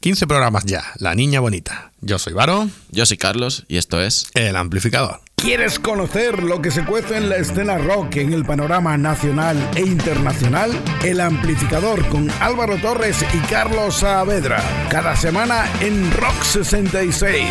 [0.00, 1.92] 15 programas ya, La Niña Bonita.
[2.00, 2.68] Yo soy Varo.
[2.90, 5.20] Yo soy Carlos y esto es El Amplificador.
[5.36, 9.82] ¿Quieres conocer lo que se cuece en la escena rock en el panorama nacional e
[9.82, 10.72] internacional?
[11.04, 14.62] El Amplificador con Álvaro Torres y Carlos Saavedra.
[14.90, 17.44] Cada semana en Rock 66.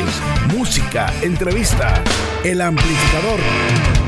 [0.53, 2.03] Música, entrevista.
[2.43, 4.04] El Amplificador.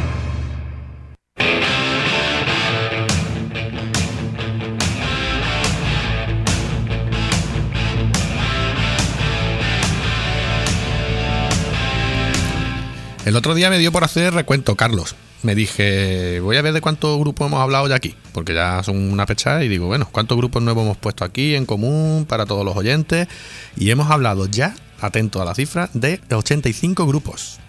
[13.28, 15.18] El otro día me dio por hacer recuento, Carlos.
[15.44, 19.12] Me dije, voy a ver de cuántos grupos hemos hablado ya aquí, porque ya son
[19.12, 22.64] una pechada y digo, bueno, ¿cuántos grupos nuevos hemos puesto aquí en común para todos
[22.64, 23.28] los oyentes?
[23.76, 27.60] Y hemos hablado ya, atento a la cifra, de 85 grupos.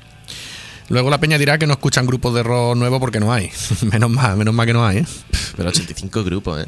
[0.91, 3.51] Luego la peña dirá que no escuchan grupos de rock nuevo porque no hay.
[3.93, 5.07] menos mal, menos mal que no hay, ¿eh?
[5.57, 6.67] Pero 85 grupos, ¿eh?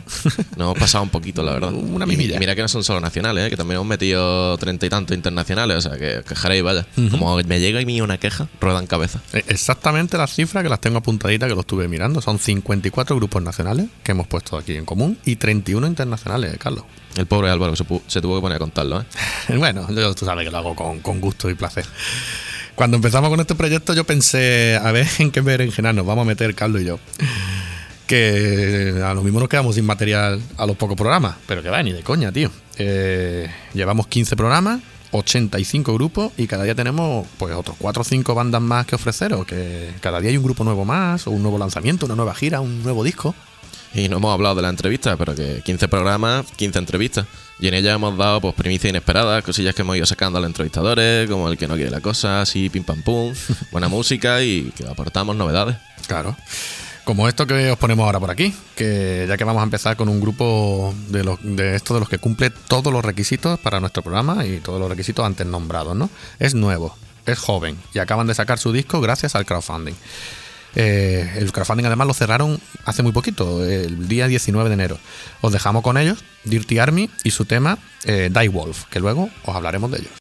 [0.57, 1.73] Nos hemos pasado un poquito, la verdad.
[1.73, 2.37] Una Y- mimilla.
[2.37, 3.51] y mira que no son solo nacionales, ¿eh?
[3.51, 5.77] Que también hemos metido treinta y tantos internacionales.
[5.79, 6.87] O sea, que quejaréis, vaya.
[7.11, 9.21] Como me llega a mí una queja, ruedan cabeza.
[9.33, 12.21] Eh, Exactamente las cifras que las tengo apuntaditas que lo estuve mirando.
[12.21, 16.85] Son 54 grupos nacionales que hemos puesto aquí en común y 31 internacionales, Carlos.
[17.17, 19.05] El pobre Álvaro se, se tuvo que poner a contarlo, ¿eh?
[19.57, 21.85] Bueno, yo, tú sabes que lo hago con, con gusto y placer.
[22.81, 26.25] Cuando empezamos con este proyecto yo pensé, a ver en qué berenjenas nos vamos a
[26.25, 26.99] meter Carlos y yo.
[28.07, 31.83] Que a lo mismo nos quedamos sin material a los pocos programas, pero que va,
[31.83, 32.51] ni de coña, tío.
[32.79, 38.35] Eh, llevamos 15 programas, 85 grupos y cada día tenemos pues otros 4 o 5
[38.35, 41.59] bandas más que ofreceros, que cada día hay un grupo nuevo más, o un nuevo
[41.59, 43.35] lanzamiento, una nueva gira, un nuevo disco.
[43.93, 47.27] Y no hemos hablado de la entrevista, pero que 15 programas, 15 entrevistas.
[47.61, 50.49] Y en ellas hemos dado pues primicias inesperadas, cosillas que hemos ido sacando a los
[50.49, 53.35] entrevistadores, como el que no quiere la cosa, así pim pam pum,
[53.71, 55.77] buena música y que aportamos novedades.
[56.07, 56.37] Claro.
[57.05, 60.09] Como esto que os ponemos ahora por aquí, que ya que vamos a empezar con
[60.09, 64.03] un grupo de, los, de estos de los que cumple todos los requisitos para nuestro
[64.03, 66.09] programa y todos los requisitos antes nombrados, ¿no?
[66.39, 66.97] Es nuevo,
[67.27, 69.95] es joven y acaban de sacar su disco gracias al crowdfunding.
[70.75, 74.99] Eh, el crowdfunding además lo cerraron hace muy poquito, el día 19 de enero.
[75.41, 79.57] Os dejamos con ellos, Dirty Army y su tema eh, Die Wolf, que luego os
[79.57, 80.20] hablaremos de ellos.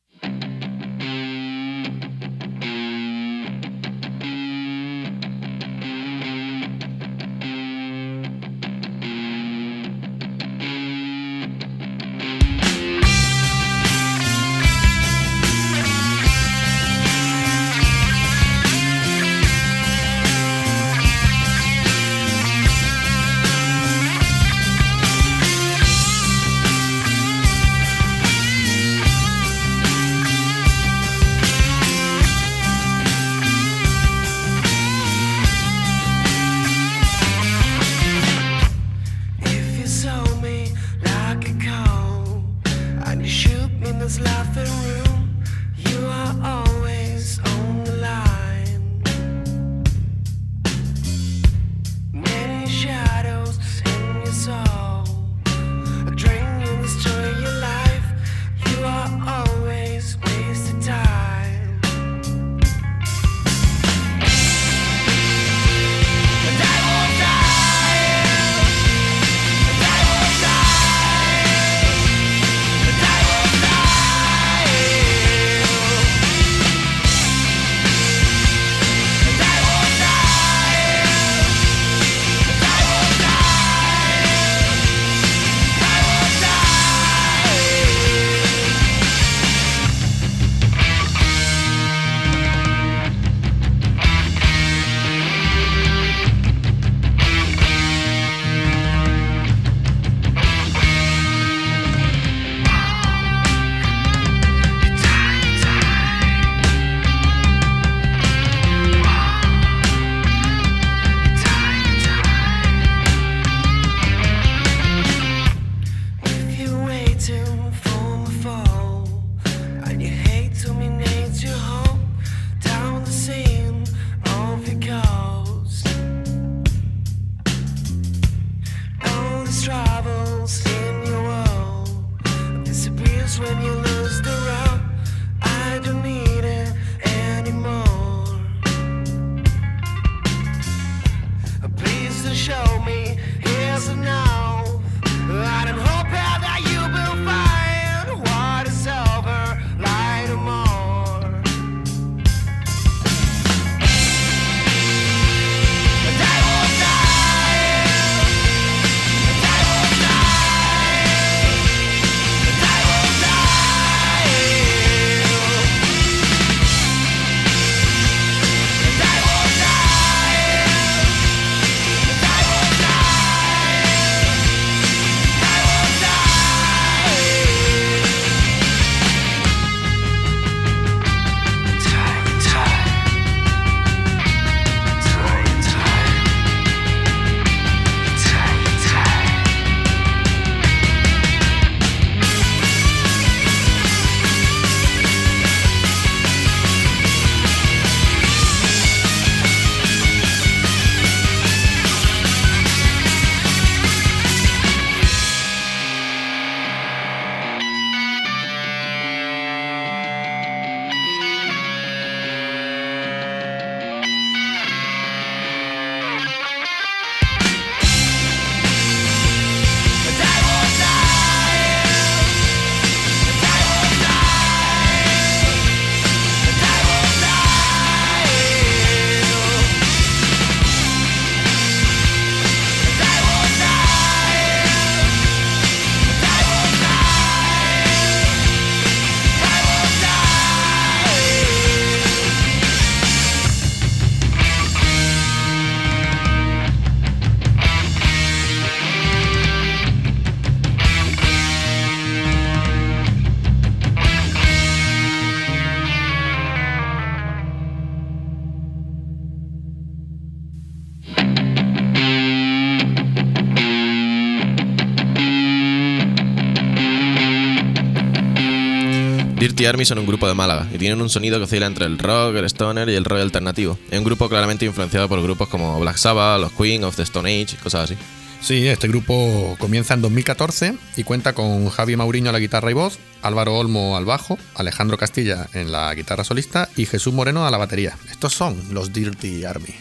[269.59, 271.99] Dirty Army son un grupo de Málaga y tienen un sonido que oscila entre el
[271.99, 273.77] rock, el stoner y el rock alternativo.
[273.91, 277.29] Es un grupo claramente influenciado por grupos como Black Sabbath, los Queen of the Stone
[277.29, 277.97] Age, cosas así.
[278.39, 282.73] Sí, este grupo comienza en 2014 y cuenta con Javi Mauriño a la guitarra y
[282.73, 287.51] voz, Álvaro Olmo al bajo, Alejandro Castilla en la guitarra solista y Jesús Moreno a
[287.51, 287.97] la batería.
[288.09, 289.75] Estos son los Dirty Army.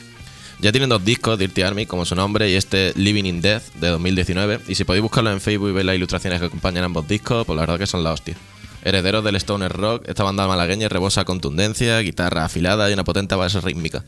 [0.58, 3.90] Ya tienen dos discos, Dirty Army, como su nombre, y este Living in Death de
[3.90, 4.58] 2019.
[4.66, 7.54] Y si podéis buscarlo en Facebook y ver las ilustraciones que acompañan ambos discos, pues
[7.54, 8.34] la verdad que son la hostia.
[8.82, 13.60] Herederos del stoner rock, esta banda malagueña rebosa contundencia, guitarra afilada y una potente base
[13.60, 14.04] rítmica.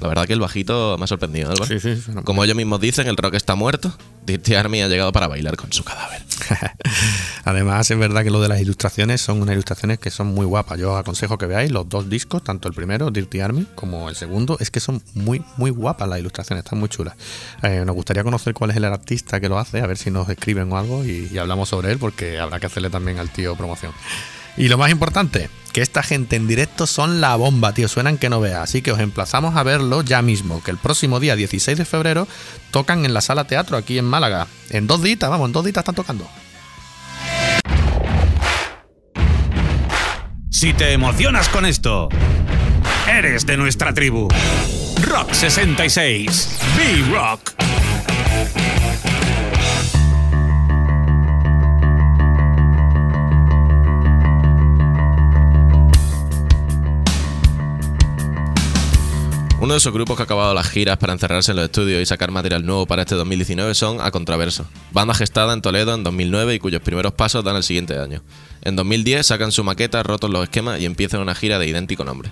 [0.00, 1.66] La verdad que el bajito me ha sorprendido, Álvaro.
[1.66, 3.92] Sí, sí, Como ellos mismos dicen, el rock está muerto.
[4.28, 6.22] Dirty Army ha llegado para bailar con su cadáver.
[7.44, 10.78] Además, es verdad que lo de las ilustraciones son unas ilustraciones que son muy guapas.
[10.78, 14.58] Yo aconsejo que veáis los dos discos, tanto el primero, Dirty Army, como el segundo.
[14.60, 17.14] Es que son muy, muy guapas las ilustraciones, están muy chulas.
[17.62, 20.28] Eh, nos gustaría conocer cuál es el artista que lo hace, a ver si nos
[20.28, 23.56] escriben o algo y, y hablamos sobre él, porque habrá que hacerle también al tío
[23.56, 23.92] promoción.
[24.58, 28.28] Y lo más importante, que esta gente en directo son la bomba, tío, suenan que
[28.28, 28.58] no veas.
[28.64, 32.26] Así que os emplazamos a verlo ya mismo, que el próximo día 16 de febrero
[32.72, 34.48] tocan en la sala teatro aquí en Málaga.
[34.70, 36.28] En dos ditas, vamos, en dos ditas están tocando.
[40.50, 42.08] Si te emocionas con esto,
[43.08, 44.26] eres de nuestra tribu.
[45.06, 46.58] Rock 66.
[46.76, 47.67] B-Rock.
[59.68, 62.06] Uno de esos grupos que ha acabado las giras para encerrarse en los estudios y
[62.06, 66.54] sacar material nuevo para este 2019 son A Contraverso, banda gestada en Toledo en 2009
[66.54, 68.22] y cuyos primeros pasos dan el siguiente año.
[68.62, 72.30] En 2010 sacan su maqueta, rotos los esquemas y empiezan una gira de idéntico nombre.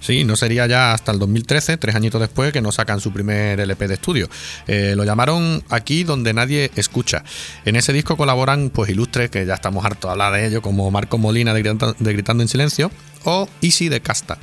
[0.00, 3.58] Sí, no sería ya hasta el 2013, tres añitos después, que nos sacan su primer
[3.60, 4.28] LP de estudio.
[4.66, 7.24] Eh, lo llamaron Aquí donde nadie escucha.
[7.64, 10.90] En ese disco colaboran pues ilustres, que ya estamos hartos de hablar de ello, como
[10.90, 12.90] Marco Molina de Gritando, de Gritando en Silencio
[13.24, 14.38] o Easy de Casta.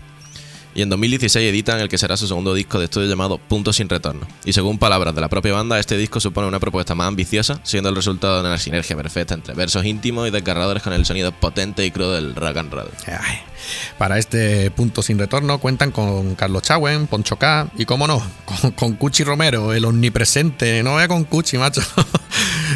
[0.74, 3.90] Y en 2016 editan el que será su segundo disco de estudio llamado Punto sin
[3.90, 4.28] Retorno.
[4.46, 7.90] Y según palabras de la propia banda, este disco supone una propuesta más ambiciosa, siendo
[7.90, 11.86] el resultado de una sinergia perfecta entre versos íntimos y desgarradores con el sonido potente
[11.86, 12.90] y crudo del rock and roll.
[13.98, 18.72] Para este punto sin retorno cuentan con Carlos Chauen, Poncho K y, cómo no, con,
[18.72, 20.82] con Cuchi Romero, el omnipresente.
[20.84, 21.82] No vaya con Cuchi, macho.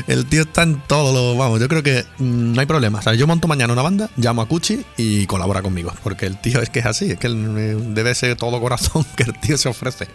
[0.07, 1.37] El tío está en todo lo.
[1.37, 2.99] Vamos, yo creo que mm, no hay problema.
[2.99, 5.93] O sea, yo monto mañana una banda, llamo a Cuchi y colabora conmigo.
[6.03, 9.23] Porque el tío es que es así, es que eh, debe ser todo corazón que
[9.23, 10.07] el tío se ofrece.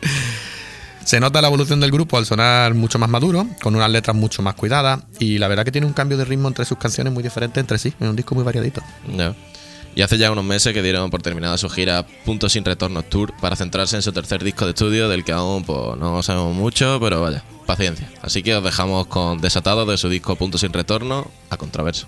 [1.04, 4.42] Se nota la evolución del grupo al sonar mucho más maduro, con unas letras mucho
[4.42, 7.22] más cuidadas y la verdad que tiene un cambio de ritmo entre sus canciones muy
[7.22, 8.82] diferente entre sí, es un disco muy variadito.
[9.94, 13.32] Y hace ya unos meses que dieron por terminada su gira Punto sin Retorno Tour
[13.40, 16.98] para centrarse en su tercer disco de estudio, del que aún pues, no sabemos mucho,
[17.00, 18.10] pero vaya, paciencia.
[18.22, 22.06] Así que os dejamos con Desatado de su disco Punto sin Retorno a Contraverso.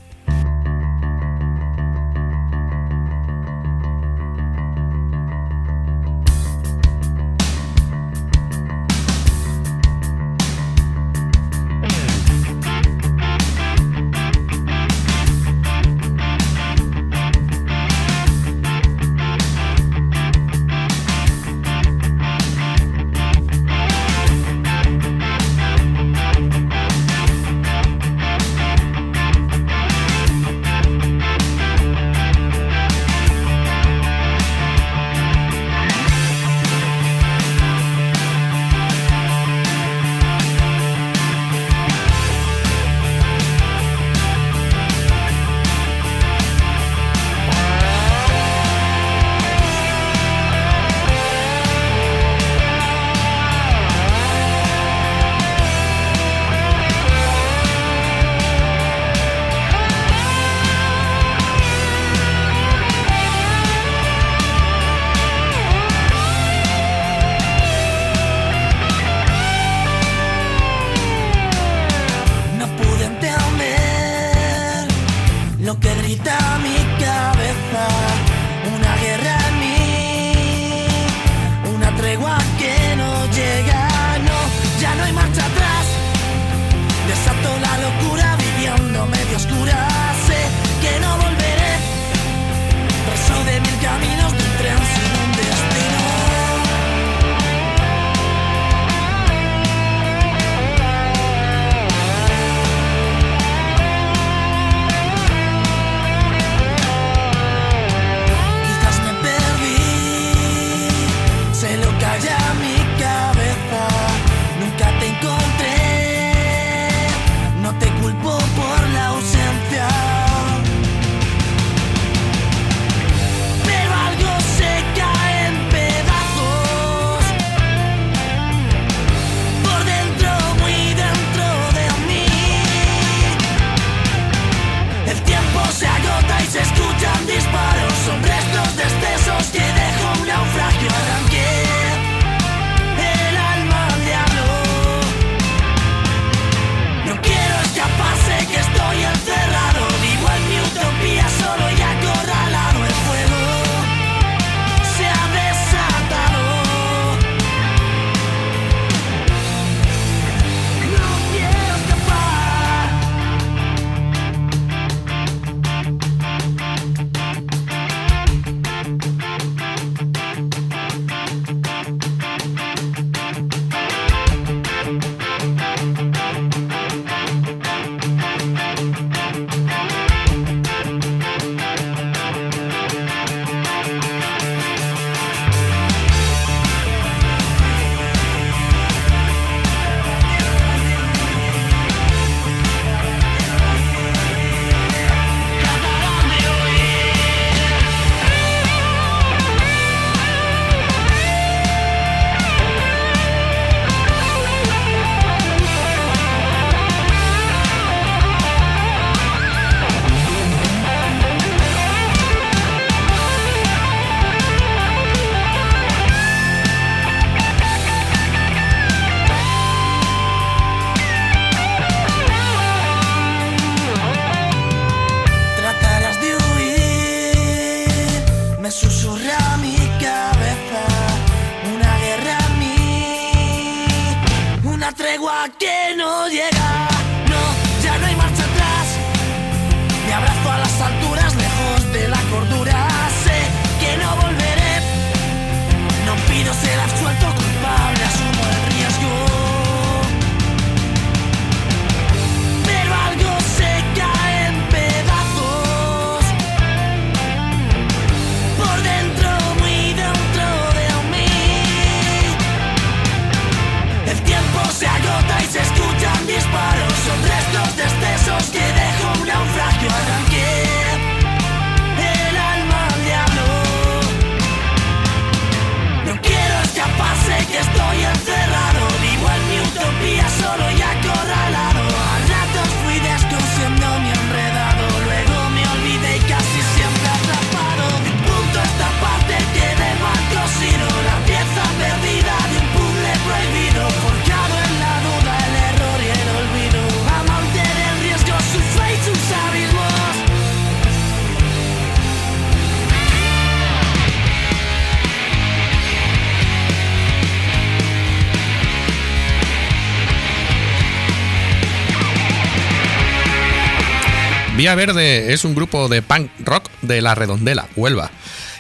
[314.75, 318.11] Verde es un grupo de punk rock de La Redondela, Huelva.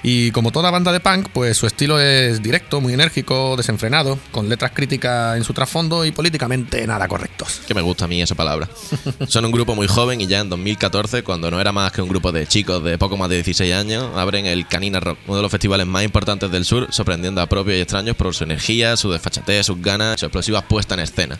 [0.02, 4.48] Y como toda banda de punk, pues su estilo es directo, muy enérgico, desenfrenado, con
[4.48, 7.62] letras críticas en su trasfondo y políticamente nada correctos.
[7.68, 8.68] Que me gusta a mí esa palabra.
[9.28, 12.08] Son un grupo muy joven y ya en 2014, cuando no era más que un
[12.08, 15.42] grupo de chicos de poco más de 16 años, abren el Canina Rock, uno de
[15.42, 19.12] los festivales más importantes del sur, sorprendiendo a propios y extraños por su energía, su
[19.12, 21.38] desfachatez, sus ganas, su explosiva puesta en escena.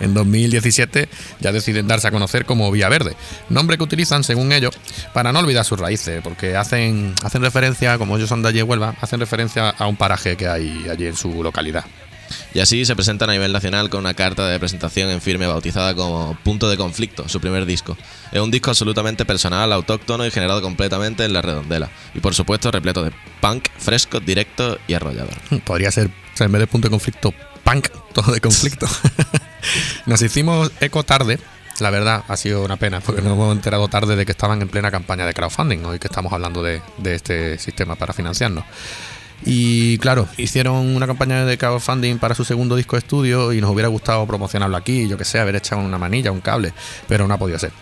[0.00, 1.08] En 2017
[1.40, 3.16] ya deciden darse a conocer como Vía Verde,
[3.48, 4.74] nombre que utilizan, según ellos,
[5.12, 8.94] para no olvidar sus raíces, porque hacen, hacen referencia, como ellos son de allí Huelva,
[9.00, 11.84] hacen referencia a un paraje que hay allí en su localidad.
[12.54, 15.94] Y así se presentan a nivel nacional con una carta de presentación en firme bautizada
[15.94, 17.96] como Punto de Conflicto, su primer disco.
[18.32, 21.90] Es un disco absolutamente personal, autóctono y generado completamente en la redondela.
[22.14, 25.34] Y por supuesto repleto de punk, fresco, directo y arrollador.
[25.64, 27.34] Podría ser, o sea, en vez de punto de conflicto,
[27.66, 28.86] punk, todo de conflicto.
[30.06, 31.38] Nos hicimos eco tarde.
[31.80, 34.68] La verdad, ha sido una pena, porque nos hemos enterado tarde de que estaban en
[34.68, 38.64] plena campaña de crowdfunding, hoy que estamos hablando de, de este sistema para financiarnos.
[39.44, 43.68] Y claro, hicieron una campaña de crowdfunding para su segundo disco de estudio y nos
[43.68, 46.72] hubiera gustado promocionarlo aquí, yo que sé, haber echado una manilla, un cable,
[47.08, 47.72] pero no ha podido ser.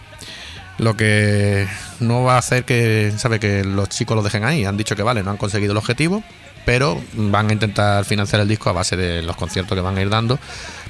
[0.78, 1.68] Lo que
[2.00, 4.64] no va a hacer que, sabe, que los chicos lo dejen ahí.
[4.64, 6.24] Han dicho que vale, no han conseguido el objetivo,
[6.64, 10.02] pero van a intentar financiar el disco a base de los conciertos que van a
[10.02, 10.38] ir dando,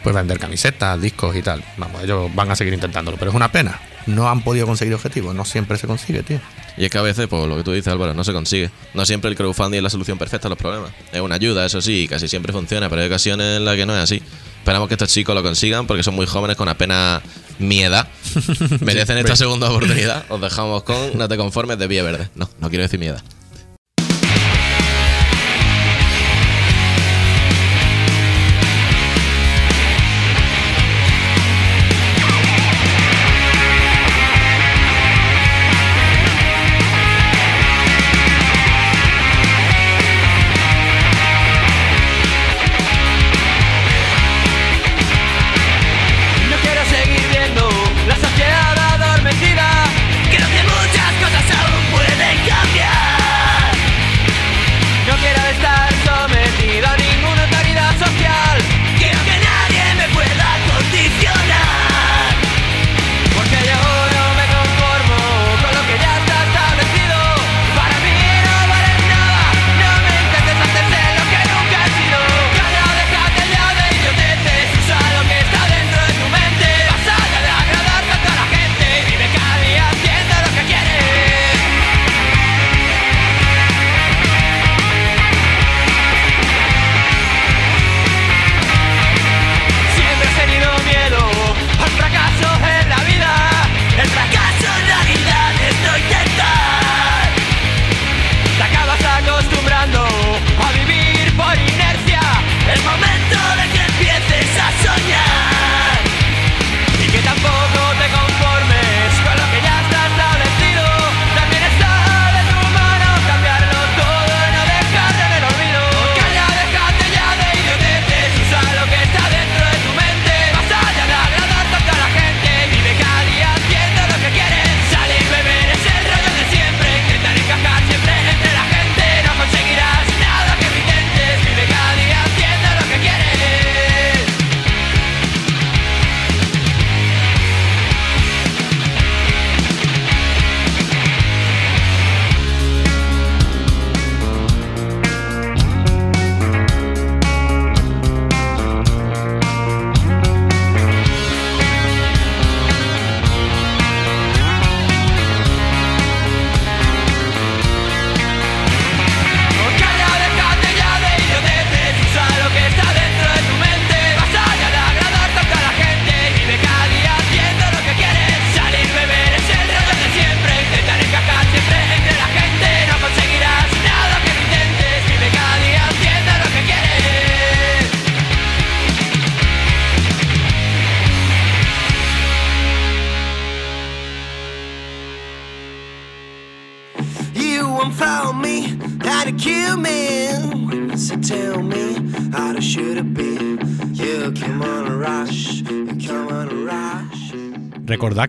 [0.03, 1.65] pues vender camisetas, discos y tal.
[1.77, 3.81] Vamos, ellos van a seguir intentándolo, pero es una pena.
[4.07, 6.39] No han podido conseguir objetivos, no siempre se consigue, tío.
[6.77, 8.71] Y es que a veces, pues lo que tú dices, Álvaro, no se consigue.
[8.93, 10.91] No siempre el crowdfunding es la solución perfecta a los problemas.
[11.13, 13.97] Es una ayuda, eso sí, casi siempre funciona, pero hay ocasiones en las que no
[13.97, 14.23] es así.
[14.59, 17.23] Esperamos que estos chicos lo consigan porque son muy jóvenes con apenas
[17.59, 18.09] mi edad.
[18.81, 20.25] Merecen esta segunda oportunidad.
[20.29, 22.29] Os dejamos con No te conformes de Vía Verde.
[22.35, 23.23] No, no quiero decir mi edad.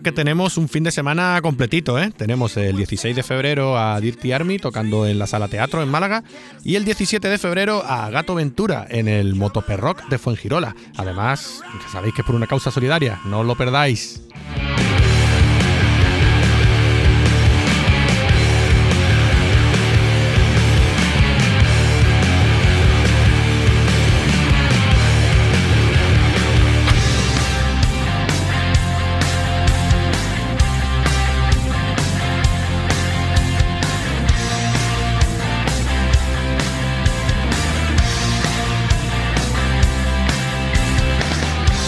[0.06, 2.12] Que tenemos un fin de semana completito, ¿eh?
[2.16, 6.22] Tenemos el 16 de febrero a Dirty Army tocando en la Sala Teatro en Málaga
[6.62, 10.76] y el 17 de febrero a Gato Ventura en el Motoperrock de Fuengirola.
[10.96, 14.25] Además, sabéis que es por una causa solidaria, no lo perdáis.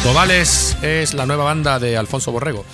[0.09, 2.65] Tobales es la nueva banda de Alfonso Borrego,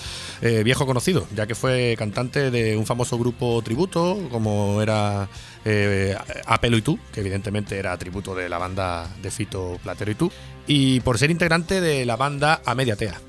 [0.40, 5.28] eh, viejo conocido, ya que fue cantante de un famoso grupo tributo, como era
[5.64, 6.16] eh,
[6.46, 10.30] Apelo y tú, que evidentemente era tributo de la banda de Fito Platero y tú,
[10.68, 13.20] y por ser integrante de la banda A Media Tea.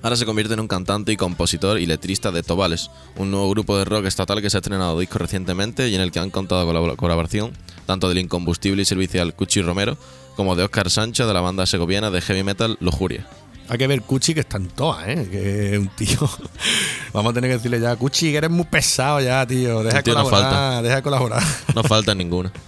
[0.00, 3.76] Ahora se convierte en un cantante y compositor y letrista de Tobales, un nuevo grupo
[3.76, 6.64] de rock estatal que se ha estrenado disco recientemente y en el que han contado
[6.64, 7.52] con la colaboración
[7.84, 9.98] tanto del incombustible y servicial Cuchi Romero
[10.36, 13.26] como de Oscar Sancho de la banda segoviana de heavy metal Lujuria.
[13.68, 15.28] Hay que ver Cuchi que está en toa, ¿eh?
[15.30, 16.18] Que es un tío.
[17.12, 19.82] Vamos a tener que decirle ya, Cuchi, que eres muy pesado ya, tío.
[19.82, 20.82] Deja de no colaborar, falta.
[20.82, 21.42] deja de colaborar.
[21.74, 22.52] No falta ninguna.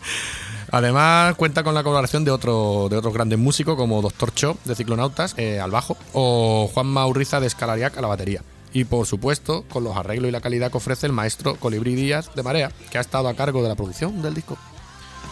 [0.70, 4.74] Además, cuenta con la colaboración de, otro, de otros grandes músicos como Doctor Cho de
[4.74, 8.42] Ciclonautas eh, al bajo o Juan Maurriza de Escalariac a la batería.
[8.72, 12.34] Y por supuesto, con los arreglos y la calidad que ofrece el maestro Colibrí Díaz
[12.34, 14.58] de Marea, que ha estado a cargo de la producción del disco.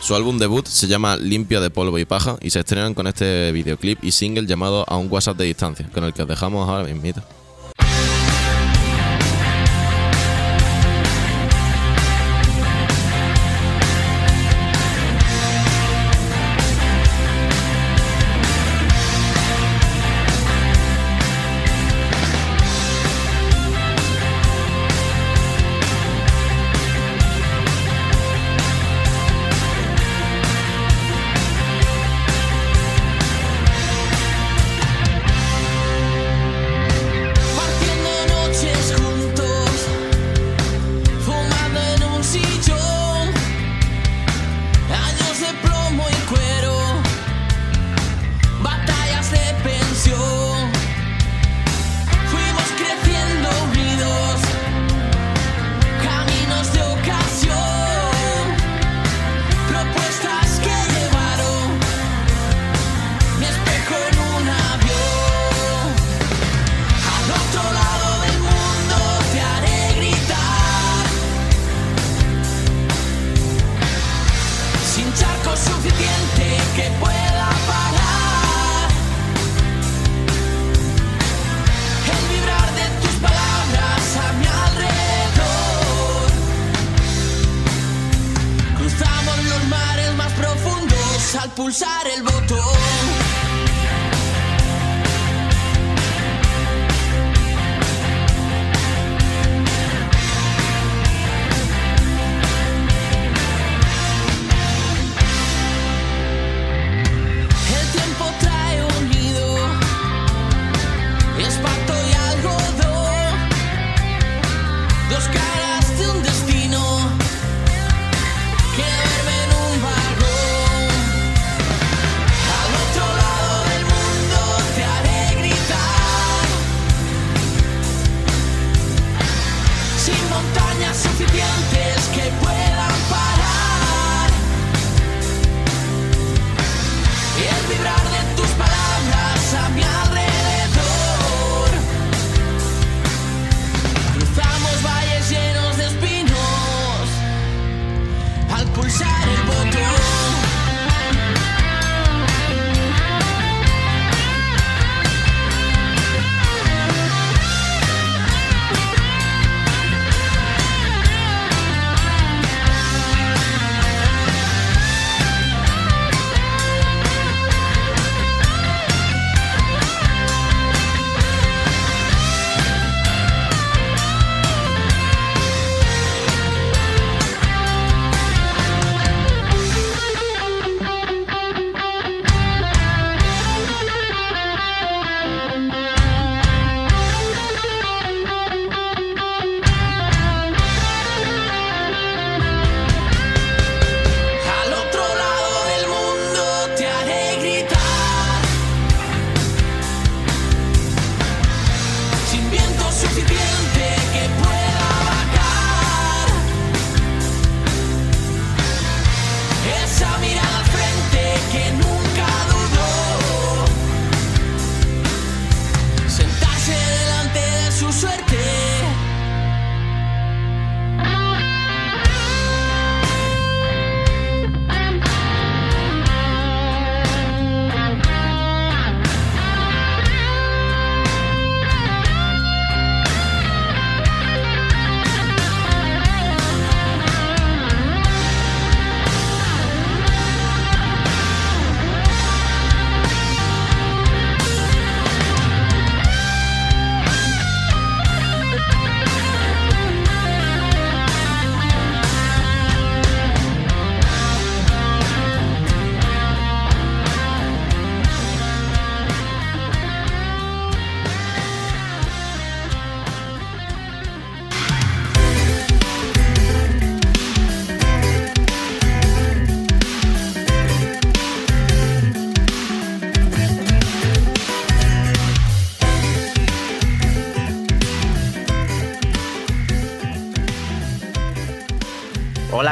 [0.02, 3.52] Su álbum debut se llama Limpia de polvo y paja y se estrenan con este
[3.52, 6.82] videoclip y single llamado A un WhatsApp de distancia, con el que os dejamos ahora
[6.82, 7.22] mismito.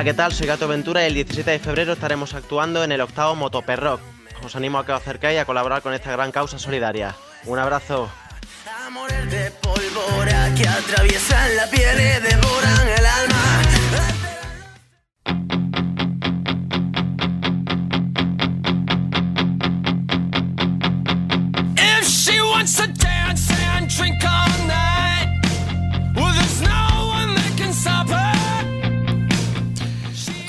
[0.01, 0.33] Hola, ¿qué tal?
[0.33, 4.01] Soy Gato Ventura y el 17 de febrero estaremos actuando en el octavo Motoperrock.
[4.43, 7.15] Os animo a que os acerquéis a colaborar con esta gran causa solidaria.
[7.45, 8.11] Un abrazo.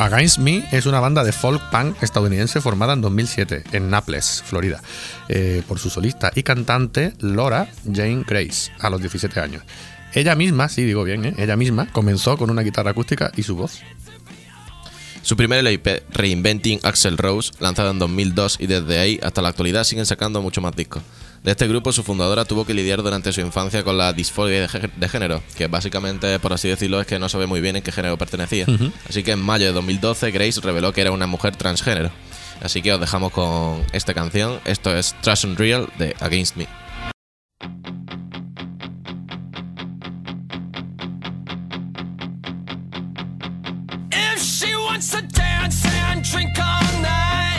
[0.01, 4.81] Against Me es una banda de folk punk estadounidense formada en 2007 en Naples, Florida,
[5.29, 9.61] eh, por su solista y cantante Laura Jane Grace, a los 17 años.
[10.15, 11.35] Ella misma, sí digo bien, ¿eh?
[11.37, 13.83] ella misma comenzó con una guitarra acústica y su voz.
[15.21, 19.83] Su primer LP, Reinventing Axel Rose, lanzado en 2002 y desde ahí hasta la actualidad
[19.83, 21.03] siguen sacando mucho más discos.
[21.43, 24.67] De este grupo, su fundadora tuvo que lidiar durante su infancia con la disforia de,
[24.69, 27.81] gé- de género, que básicamente, por así decirlo, es que no sabe muy bien en
[27.81, 28.67] qué género pertenecía.
[29.09, 32.11] Así que en mayo de 2012, Grace reveló que era una mujer transgénero.
[32.61, 34.59] Así que os dejamos con esta canción.
[34.65, 36.67] Esto es Trash and Real de Against Me.
[44.11, 47.50] If she wants to dance and drink all night,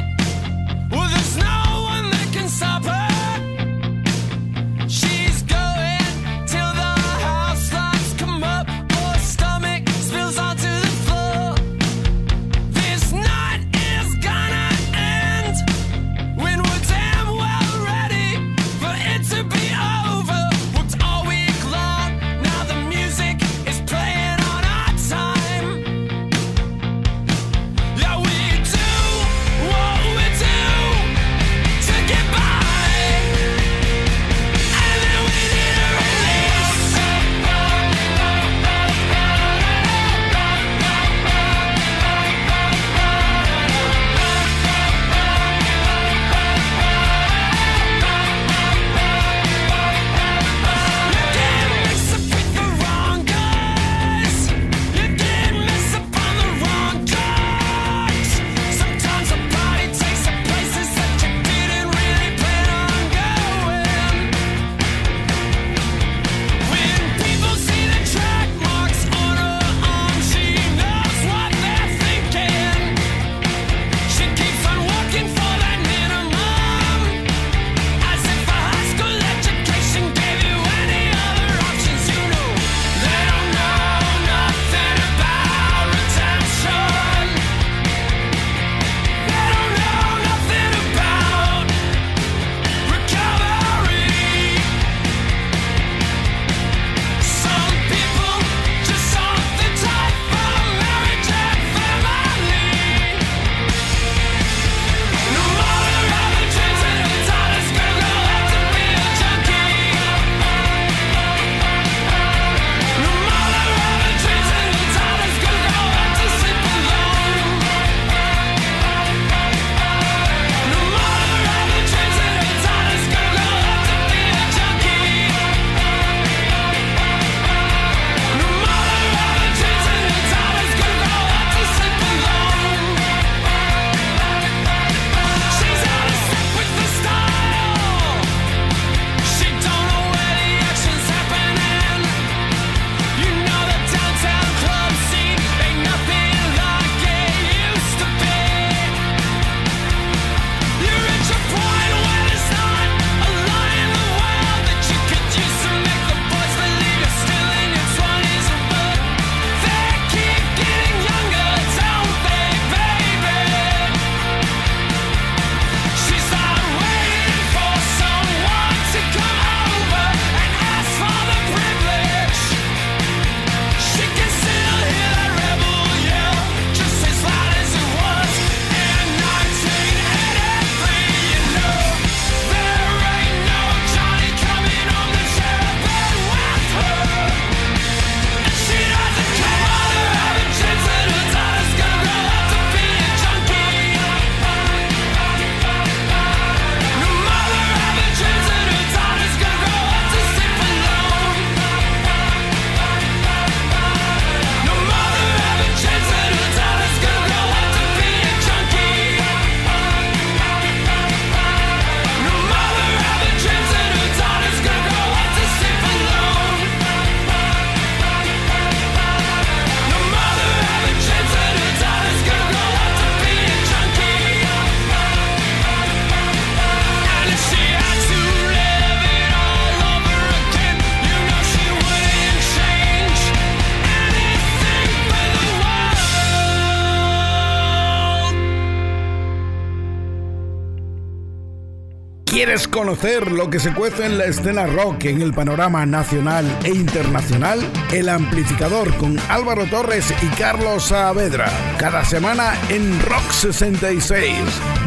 [242.62, 246.68] ¿Quieres conocer lo que se cuece en la escena rock en el panorama nacional e
[246.68, 247.58] internacional?
[247.92, 251.46] El amplificador con Álvaro Torres y Carlos Saavedra.
[251.76, 254.36] Cada semana en Rock 66.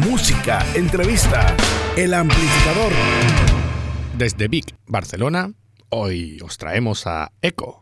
[0.07, 1.53] Música, entrevista.
[1.97, 2.93] El amplificador.
[4.17, 5.51] Desde Vic, Barcelona,
[5.89, 7.81] hoy os traemos a Echo.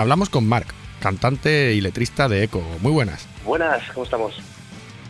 [0.00, 0.66] Hablamos con Marc,
[1.00, 2.62] cantante y letrista de Echo.
[2.80, 3.26] Muy buenas.
[3.44, 4.32] Buenas, ¿cómo estamos?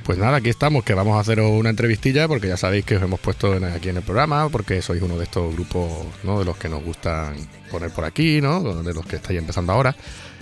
[0.03, 3.03] Pues nada, aquí estamos, que vamos a hacer una entrevistilla porque ya sabéis que os
[3.05, 5.89] hemos puesto en- aquí en el programa, porque sois uno de estos grupos,
[6.25, 6.41] ¿no?
[6.41, 7.35] De los que nos gustan
[7.71, 8.83] poner por aquí, ¿no?
[8.83, 9.95] De los que estáis empezando ahora.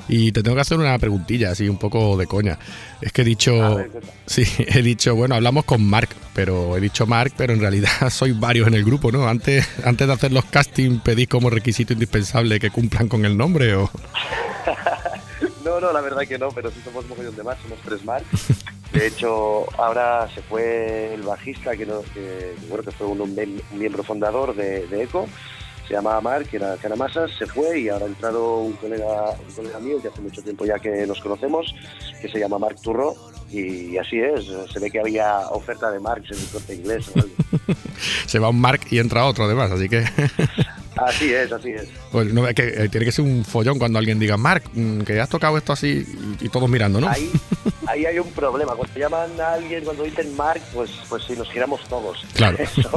[0.09, 2.59] Y te tengo que hacer una preguntilla, así un poco de coña.
[3.01, 3.91] Es que he dicho, ver,
[4.27, 8.39] sí, he dicho, bueno, hablamos con Mark, pero he dicho Mark, pero en realidad sois
[8.39, 9.29] varios en el grupo, ¿no?
[9.29, 13.75] Antes, antes de hacer los castings, pedís como requisito indispensable que cumplan con el nombre
[13.75, 13.91] o...
[15.65, 18.23] No, no, la verdad que no, pero sí somos mogollón de más, somos tres más.
[18.93, 23.39] De hecho, ahora se fue el bajista, que, no, que bueno, que fue un, un
[23.39, 25.29] un miembro fundador de, de ECO,
[25.89, 29.55] se llamaba Mark, que era Canamasas, se fue y ahora ha entrado un colega, un
[29.55, 31.75] colega mío que hace mucho tiempo ya que nos conocemos,
[32.21, 33.15] que se llama Mark Turro,
[33.51, 37.09] y así es, se ve que había oferta de Marks en el corte inglés.
[37.09, 37.31] o algo.
[38.27, 40.05] Se va un Mark y entra otro además, así que...
[40.97, 41.89] Así es, así es.
[42.11, 45.03] Pues no, es que eh, tiene que ser un follón cuando alguien diga, Mark, mm,
[45.03, 46.05] que has tocado esto así
[46.41, 47.09] y, y todos mirando, ¿no?
[47.09, 47.31] Ahí,
[47.87, 48.75] ahí hay un problema.
[48.75, 52.19] Cuando llaman a alguien, cuando dicen Mark, pues, pues sí, nos giramos todos.
[52.35, 52.59] Claro.
[52.77, 52.91] Eso-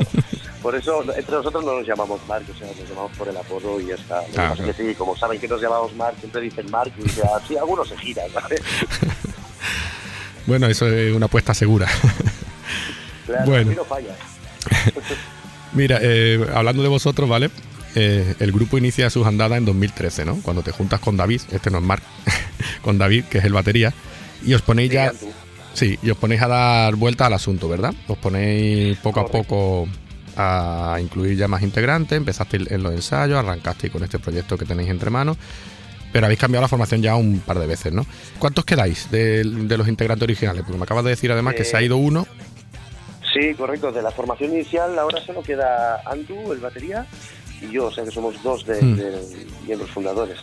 [0.61, 3.79] por eso, entre nosotros no nos llamamos Mark, o sea, nos llamamos por el apodo
[3.79, 4.21] y ya está.
[4.37, 7.87] Ah, que sí, como saben que nos llamamos Mark, siempre dicen Mark y así algunos
[7.89, 8.61] se giran, ¿sabes?
[10.47, 11.87] Bueno, eso es una apuesta segura.
[13.27, 13.71] Claro, Bueno.
[13.75, 14.15] no falla.
[15.73, 17.51] Mira, eh, hablando de vosotros, ¿vale?
[17.93, 20.41] Eh, el grupo inicia sus andadas en 2013, ¿no?
[20.41, 22.01] Cuando te juntas con David, este no es Mark,
[22.81, 23.93] con David, que es el batería,
[24.43, 25.13] y os ponéis ya...
[25.73, 27.93] Sí, y os ponéis a dar vuelta al asunto, ¿verdad?
[28.07, 29.87] Os ponéis poco a poco
[30.37, 34.89] a incluir ya más integrantes, empezasteis en los ensayos, arrancasteis con este proyecto que tenéis
[34.89, 35.37] entre manos,
[36.11, 38.05] pero habéis cambiado la formación ya un par de veces, ¿no?
[38.39, 40.63] ¿Cuántos quedáis de, de los integrantes originales?
[40.63, 42.27] Porque me acabas de decir además que Eh, se ha ido uno.
[43.33, 43.91] Sí, correcto.
[43.91, 47.05] De la formación inicial ahora solo queda Andu, el batería,
[47.61, 48.95] y yo, o sea que somos dos de, Hmm.
[48.97, 50.37] de miembros fundadores.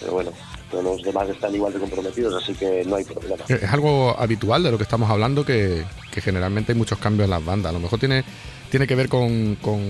[0.00, 0.30] Pero bueno,
[0.70, 3.36] todos los demás están igual de comprometidos, así que no hay problema.
[3.48, 7.30] Es algo habitual de lo que estamos hablando, que, que generalmente hay muchos cambios en
[7.30, 7.70] las bandas.
[7.70, 8.24] A lo mejor tiene,
[8.72, 9.82] tiene que ver con, con,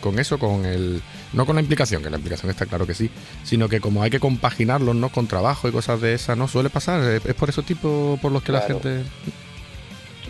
[0.00, 1.02] con eso, con el.
[1.32, 3.10] No con la implicación, que la implicación está claro que sí,
[3.42, 5.08] sino que como hay que compaginarlos ¿no?
[5.08, 6.46] con trabajo y cosas de esas, ¿no?
[6.46, 7.02] Suele pasar.
[7.02, 9.02] Es, por esos tipos por los que la gente.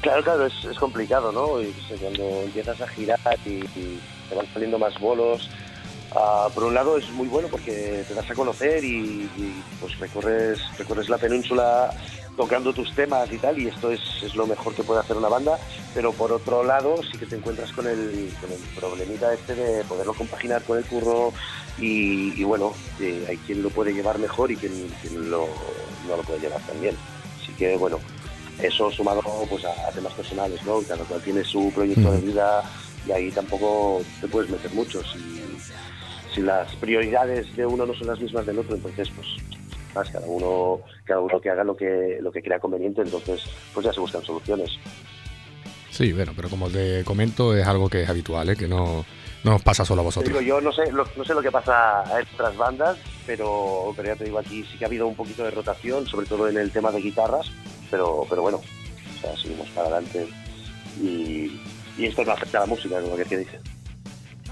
[0.01, 1.61] Claro, claro, es, es complicado, ¿no?
[1.61, 5.51] Y, pues, cuando empiezas a girar y, y te van saliendo más bolos,
[6.16, 9.99] ah, por un lado es muy bueno porque te das a conocer y, y, pues
[9.99, 11.90] recorres, recorres la península
[12.38, 15.28] tocando tus temas y tal, y esto es, es lo mejor que puede hacer una
[15.28, 15.59] banda,
[15.95, 19.84] pero por otro lado sí que te encuentras con el, con el problemita este de
[19.84, 21.32] poderlo compaginar con el curro
[21.78, 25.47] y, y bueno, eh, hay quien lo puede llevar mejor y quien, quien lo,
[26.09, 26.97] no lo puede llevar tan bien.
[27.43, 27.99] Así que bueno,
[28.61, 30.80] eso sumado pues a, a temas personales, ¿no?
[30.82, 32.62] Cada cual tiene su proyecto de vida
[33.07, 35.03] y ahí tampoco te puedes meter mucho.
[35.03, 35.57] Si,
[36.34, 39.28] si las prioridades de uno no son las mismas del otro, entonces pues
[39.95, 43.43] más cada uno cada uno que haga lo que lo que crea conveniente, entonces
[43.74, 44.78] pues ya se buscan soluciones.
[45.93, 48.57] Sí, bueno, pero como te comento, es algo que es habitual, ¿eh?
[48.57, 49.05] que no,
[49.45, 50.28] no os pasa solo a Te vosotros.
[50.30, 54.09] digo, yo no sé, lo, no sé lo que pasa en otras bandas, pero, pero
[54.09, 56.57] ya te digo, aquí sí que ha habido un poquito de rotación, sobre todo en
[56.57, 57.47] el tema de guitarras,
[57.90, 60.26] pero, pero bueno, o sea, seguimos para adelante
[60.99, 61.61] y,
[61.99, 63.61] y esto no afecta a la música, como que dice.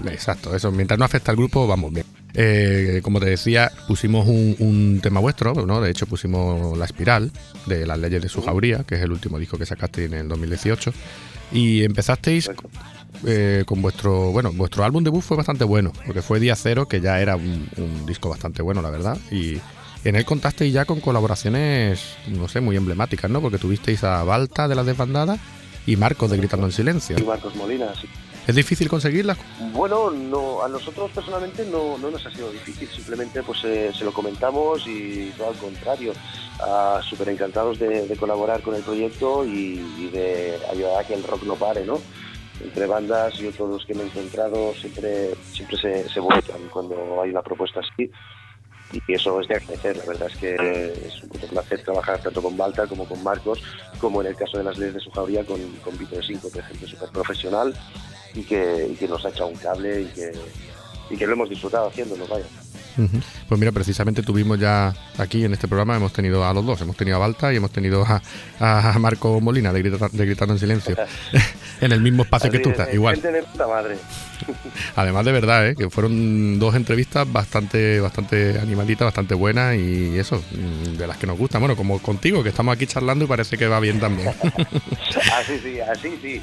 [0.05, 0.71] Exacto, eso.
[0.71, 2.05] Mientras no afecta al grupo, vamos bien.
[2.33, 5.81] Eh, como te decía, pusimos un, un tema vuestro, ¿no?
[5.81, 7.31] De hecho, pusimos La Espiral,
[7.65, 10.27] de Las Leyes de su Jauría, que es el último disco que sacaste en el
[10.27, 10.93] 2018.
[11.51, 12.49] Y empezasteis
[13.25, 17.01] eh, con vuestro, bueno, vuestro álbum debut fue bastante bueno, porque fue Día Cero, que
[17.01, 19.17] ya era un, un disco bastante bueno, la verdad.
[19.29, 19.57] Y
[20.03, 23.41] en él contasteis ya con colaboraciones, no sé, muy emblemáticas, ¿no?
[23.41, 25.37] Porque tuvisteis a Balta de la Desbandada
[25.85, 27.17] y Marcos de Gritando en Silencio.
[27.19, 28.07] Y Marcos Molina, sí.
[28.47, 29.37] ¿Es difícil conseguirlas?
[29.73, 34.03] Bueno, no, a nosotros personalmente no, no nos ha sido difícil, simplemente pues eh, se
[34.03, 36.13] lo comentamos y todo al contrario,
[36.59, 41.23] ah, súper encantados de, colaborar con el proyecto y, y de ayudar a que el
[41.23, 41.99] rock no pare, ¿no?
[42.63, 46.19] Entre bandas, yo todos los que me he encontrado siempre, siempre se, se
[46.71, 48.11] cuando hay una propuesta así
[48.91, 50.55] y eso es de agradecer, la verdad es que
[51.07, 53.61] es un placer trabajar tanto con Balta como con Marcos,
[53.99, 56.59] como en el caso de las leyes de su jauría con, con Víctor 5, que
[56.59, 57.73] es gente súper profesional
[58.33, 60.31] y que, y que nos ha echado un cable y que,
[61.09, 62.45] y que lo hemos disfrutado haciéndolo, vaya.
[63.47, 66.95] Pues mira, precisamente tuvimos ya aquí en este programa, hemos tenido a los dos, hemos
[66.95, 68.21] tenido a Balta y hemos tenido a,
[68.59, 70.95] a Marco Molina de, Grita- de Gritando en Silencio,
[71.81, 73.15] en el mismo espacio que tú es, estás, igual.
[73.15, 73.97] Gente de puta madre.
[74.95, 75.75] Además de verdad, ¿eh?
[75.75, 81.27] que fueron dos entrevistas bastante, bastante animalitas, bastante buenas y eso, mm, de las que
[81.27, 81.61] nos gustan.
[81.61, 84.29] Bueno, como contigo, que estamos aquí charlando y parece que va bien también.
[84.29, 86.41] Así sí, así sí.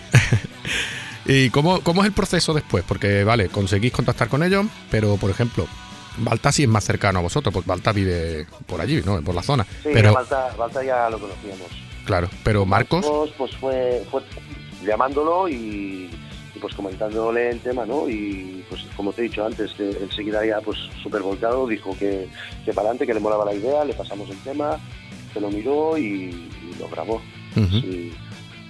[1.27, 2.85] ¿Y cómo, cómo es el proceso después?
[2.87, 5.67] Porque, vale, conseguís contactar con ellos, pero, por ejemplo,
[6.19, 9.21] Balta sí es más cercano a vosotros, porque Balta vive por allí, ¿no?
[9.23, 9.65] Por la zona.
[9.83, 11.69] Sí, pero, Balta, Balta ya lo conocíamos.
[12.05, 13.07] claro, pero Marcos,
[13.37, 14.23] pues fue, fue
[14.85, 16.11] llamándolo y,
[16.55, 18.09] y, pues comentándole el tema, ¿no?
[18.09, 22.29] Y pues como te he dicho antes, enseguida ya pues súper volcado, dijo que,
[22.65, 24.79] que para adelante, que le molaba la idea, le pasamos el tema,
[25.33, 27.21] se lo miró y, y lo grabó.
[27.57, 28.13] Y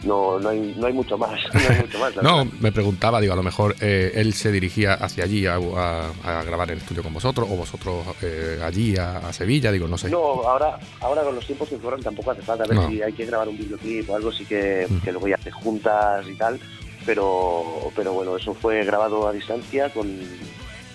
[0.05, 2.17] no, no, hay, no hay mucho más, no hay mucho más.
[2.23, 6.11] no, me preguntaba, digo, a lo mejor eh, él se dirigía hacia allí a, a-
[6.23, 9.89] a grabar en el estudio con vosotros, o vosotros eh, allí a, a Sevilla, digo,
[9.89, 10.09] no sé.
[10.11, 10.19] No,
[10.49, 12.65] ahora, ahora con los tiempos que corren tampoco hace falta.
[12.65, 12.89] A ver No.
[12.89, 14.99] si hay que grabar un videoclip o algo, sí que, Mm.
[15.01, 16.61] que luego ya te juntas y tal.
[17.07, 20.07] Pero, pero bueno, eso fue grabado a distancia con,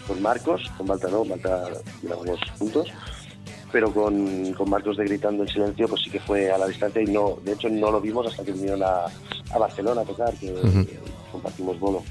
[0.07, 1.63] con Marcos, con Malta no, Malta
[2.01, 2.87] grabamos juntos.
[3.73, 7.01] Pero con, con Marcos de Gritando en Silencio, pues sí que fue a la distancia
[7.01, 9.07] y no, de hecho no lo vimos hasta que vinieron a,
[9.51, 10.85] a Barcelona a tocar, que Ujú.
[11.31, 12.03] compartimos bolo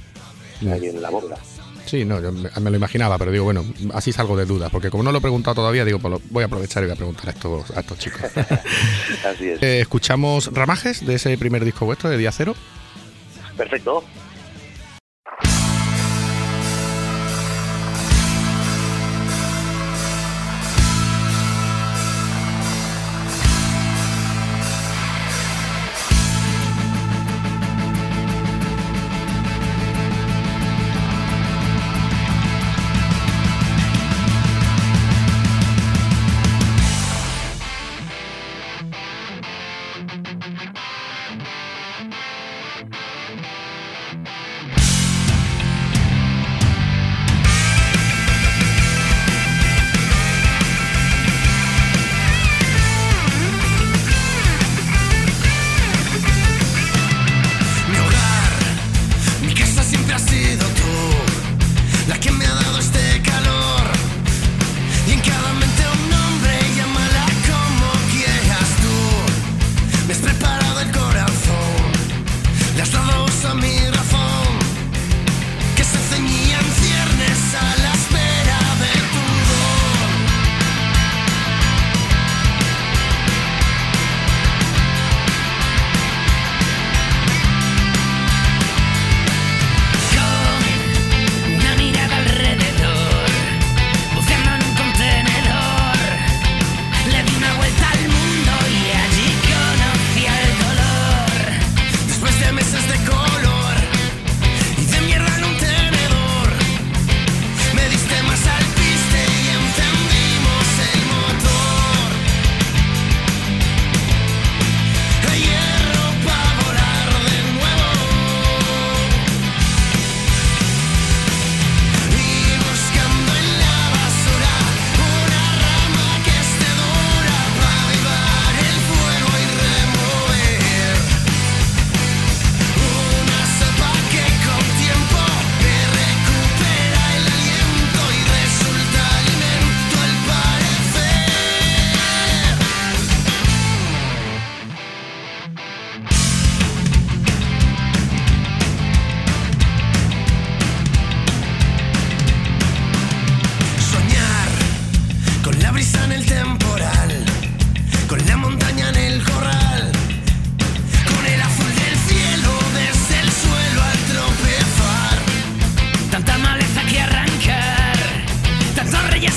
[0.71, 1.37] ahí en la bóveda.
[1.87, 4.91] Sí, no, yo me, me lo imaginaba, pero digo, bueno, así salgo de dudas, porque
[4.91, 6.97] como no lo he preguntado todavía, digo, pues lo- voy a aprovechar y voy a
[6.97, 8.21] preguntar a estos, a estos chicos.
[9.25, 9.63] Así es.
[9.63, 12.55] Eh, escuchamos Ramajes de ese primer disco vuestro, de Día Cero.
[13.57, 14.03] Perfecto.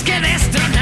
[0.03, 0.74] get que done.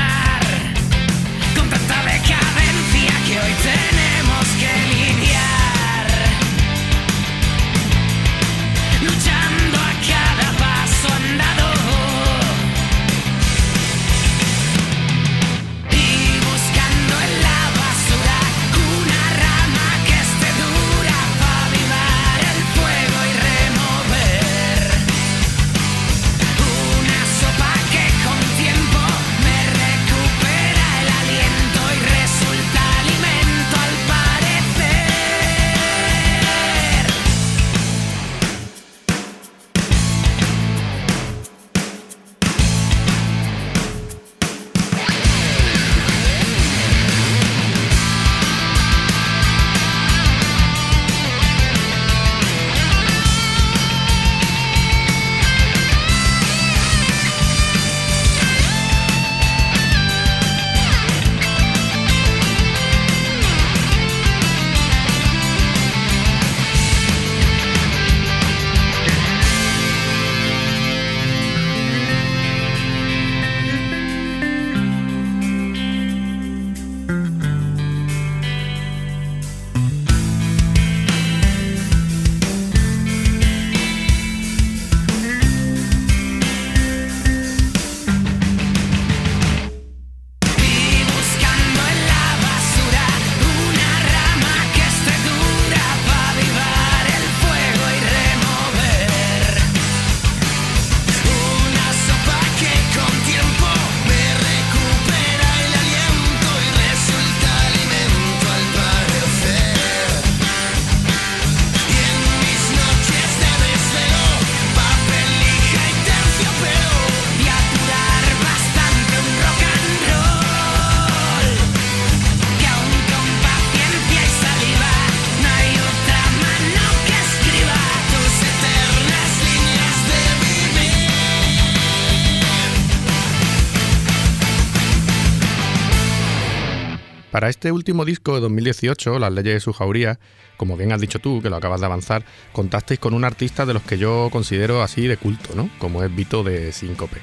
[137.43, 140.17] Para este último disco de 2018, Las leyes de su jauría,
[140.55, 142.23] como bien has dicho tú, que lo acabas de avanzar,
[142.53, 145.69] contasteis con un artista de los que yo considero así de culto, ¿no?
[145.77, 147.17] Como es Vito de Síncope.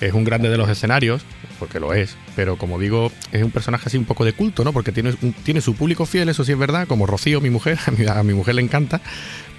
[0.00, 1.24] Es un grande de los escenarios,
[1.58, 4.72] porque lo es, pero como digo, es un personaje así un poco de culto, ¿no?
[4.72, 7.76] Porque tiene, tiene su público fiel, eso sí es verdad, como Rocío, mi mujer,
[8.14, 9.00] a mi mujer le encanta,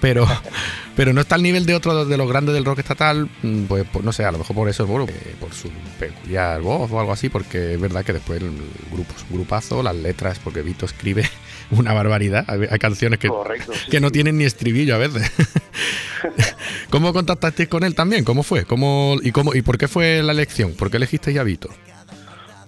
[0.00, 0.26] pero,
[0.96, 3.86] pero no está al nivel de otros de los grandes del rock estatal, mm, pues,
[3.92, 7.00] pues, no sé, a lo mejor por eso, bueno, eh, por su peculiar voz o
[7.00, 8.50] algo así, porque es verdad que después el
[8.90, 11.24] grupo es un grupazo, las letras, porque Vito escribe
[11.70, 15.30] una barbaridad, hay, hay canciones que, Correcto, sí, que no tienen ni estribillo a veces.
[16.90, 18.24] ¿Cómo contactasteis con él también?
[18.24, 18.64] ¿Cómo fue?
[18.64, 20.72] ¿Cómo, y, cómo, ¿Y por qué fue la elección?
[20.72, 21.68] ¿Por qué elegisteis a Vito?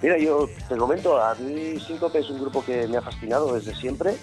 [0.03, 3.75] Mira, yo te comento, a mí Síncope es un grupo que me ha fascinado desde
[3.75, 4.15] siempre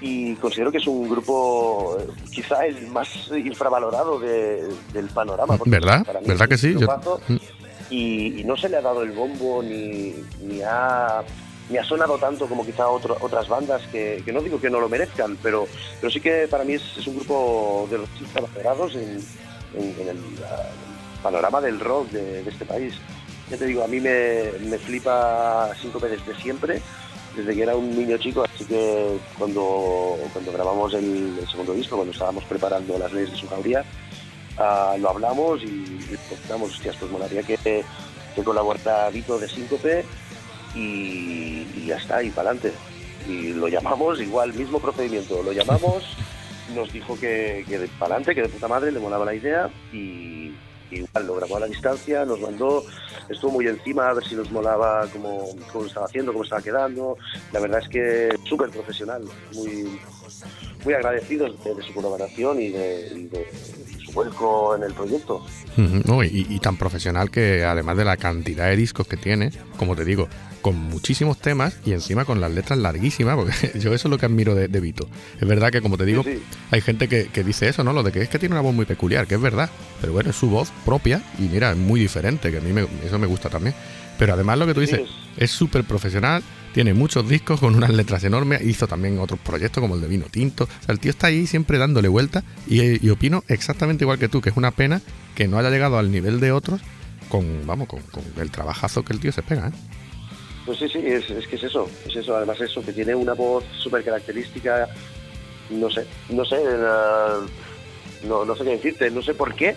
[0.00, 5.58] y considero que es un grupo eh, quizá el más infravalorado de- del panorama.
[5.66, 6.04] ¿Verdad?
[6.06, 6.74] para mí ¿Verdad que sí?
[6.78, 6.86] Yo-
[7.28, 7.36] Mm.
[7.90, 11.22] y, y no se le ha dado el bombo ni, ni, ha,
[11.68, 14.80] ni ha sonado tanto como quizá otro- otras bandas que, que no digo que no
[14.80, 15.66] lo merezcan, pero,
[16.00, 19.18] pero sí que para mí es, es un grupo de los infravalorados en,
[19.74, 20.68] en- en el ah,
[21.22, 22.94] panorama del rock de, de este país.
[23.50, 26.80] Ya te digo, a mí me, me flipa Síncope desde siempre,
[27.40, 31.96] desde que era un niño chico, así que cuando, cuando grabamos el, el segundo disco,
[31.96, 33.84] cuando estábamos preparando las leyes de su jauría,
[34.58, 40.04] ah, lo hablamos y, pensamos, hostias, pues molaría que, que colaborara Vito de Síncope
[40.74, 42.72] y, y ya está, y para adelante.
[43.26, 46.04] Y lo llamamos, igual, mismo procedimiento, lo llamamos,
[46.74, 50.52] nos dijo que, que para adelante, que de puta madre le molaba la idea y
[50.96, 52.84] igual lo grabó a la distancia, nos mandó,
[53.28, 57.16] estuvo muy encima a ver si nos molaba cómo, cómo estaba haciendo, cómo estaba quedando.
[57.52, 59.24] La verdad es que súper profesional,
[59.54, 60.00] muy,
[60.84, 63.46] muy agradecidos de, su colaboración y de, y de
[64.12, 65.44] vuelco en el proyecto.
[65.76, 69.96] No, y, y tan profesional que además de la cantidad de discos que tiene, como
[69.96, 70.28] te digo,
[70.60, 74.26] con muchísimos temas y encima con las letras larguísimas, porque yo eso es lo que
[74.26, 75.08] admiro de, de Vito.
[75.40, 76.42] Es verdad que, como te digo, Sí, sí.
[76.70, 77.92] hay gente que, que dice eso, ¿no?
[77.92, 80.30] Lo de que es que tiene una voz muy peculiar, que es verdad, pero bueno,
[80.30, 83.26] es su voz propia y mira, es muy diferente, que a mí me- eso me
[83.26, 83.74] gusta también.
[84.18, 85.08] Pero además lo que tú Sí, dices,
[85.38, 86.42] es súper profesional,
[86.72, 90.26] tiene muchos discos con unas letras enormes, hizo también otros proyectos como el de Vino
[90.30, 90.64] Tinto.
[90.64, 94.28] O sea, el tío está ahí siempre dándole vuelta y, y opino exactamente igual que
[94.28, 95.00] tú, que es una pena
[95.34, 96.80] que no haya llegado al nivel de otros
[97.28, 99.72] con, vamos, con, con el trabajazo que el tío se pega, ¿eh?
[100.66, 103.32] Pues sí, sí, es, es que es eso, es eso, además eso, que tiene una
[103.32, 104.88] voz súper característica,
[105.70, 106.56] no sé, no sé,
[108.26, 109.74] no, no sé qué decirte, no sé por qué,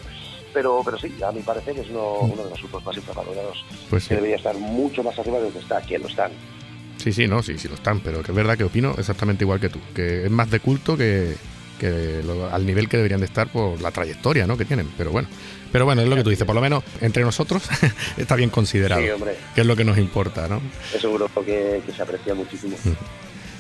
[0.54, 4.04] pero, pero sí, a mi parecer es uno, uno de los grupos más infravalorados, Pues
[4.04, 4.10] sí.
[4.10, 6.32] que debería estar mucho más arriba de donde está, que lo están.
[7.04, 9.60] Sí, sí, no, sí, sí lo están, pero que es verdad que opino exactamente igual
[9.60, 11.36] que tú, que es más de culto que,
[11.80, 14.56] que lo- al nivel que deberían de estar por la trayectoria ¿no?
[14.58, 15.28] que tienen, pero bueno.
[15.72, 17.64] Pero bueno, es lo que tú dices, por lo menos entre nosotros
[18.18, 19.36] está bien considerado, Sí, hombre.
[19.56, 20.62] que es lo que nos importa, ¿no?
[20.96, 22.78] Es un grupo que, que se aprecia muchísimo.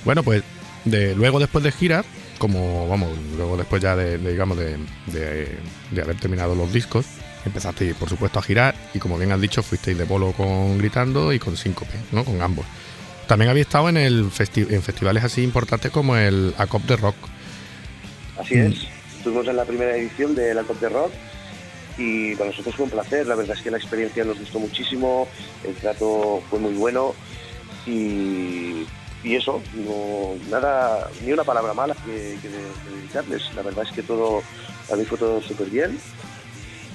[0.05, 0.43] Bueno, pues
[0.85, 2.05] de, luego después de girar,
[2.37, 4.77] como vamos, luego después ya de, de, digamos de,
[5.07, 5.57] de-
[5.91, 7.05] de haber terminado los discos,
[7.45, 11.33] empezasteis por supuesto a girar y como bien has dicho, fuisteis de polo con Gritando
[11.33, 12.23] y con Síncope, ¿no?
[12.23, 12.65] Con ambos.
[13.27, 17.15] También habéis estado en el festi- en festivales así importantes como el ACOP de Rock.
[18.39, 18.71] Así Mm.
[18.71, 21.11] es, estuvimos en la primera edición de la Top de Rock
[21.97, 25.27] y para nosotros fue un placer, la verdad es que la experiencia nos gustó muchísimo,
[25.63, 27.13] el trato fue muy bueno
[27.85, 28.85] y,
[29.23, 33.85] y eso, no, nada, ni una palabra mala que, que de- que dedicarles, la verdad
[33.87, 34.41] es que todo,
[34.91, 35.97] a mí fue todo súper bien.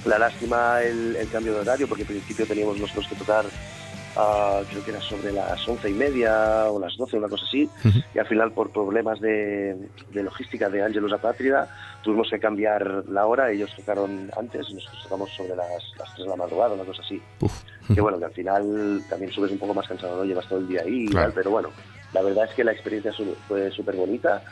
[0.05, 3.45] La lástima el, el cambio de horario, porque al principio teníamos nosotros que tocar,
[4.19, 7.69] ah, creo que era sobre las once y media o las doce, una cosa así,
[8.13, 9.75] y al final por problemas de,
[10.11, 11.67] de logística de Ángelos Apátrida
[12.03, 16.29] tuvimos que cambiar la hora, ellos tocaron antes nosotros tocamos sobre las, las 3 de
[16.29, 17.21] la madrugada, una cosa así.
[17.93, 20.23] Que bueno, que al final también subes un poco más cansado, ¿no?
[20.25, 21.27] Llevas todo el día ahí y Claro.
[21.27, 21.69] tal, pero bueno,
[22.13, 23.11] la verdad es que la experiencia
[23.47, 24.43] fue súper bonita,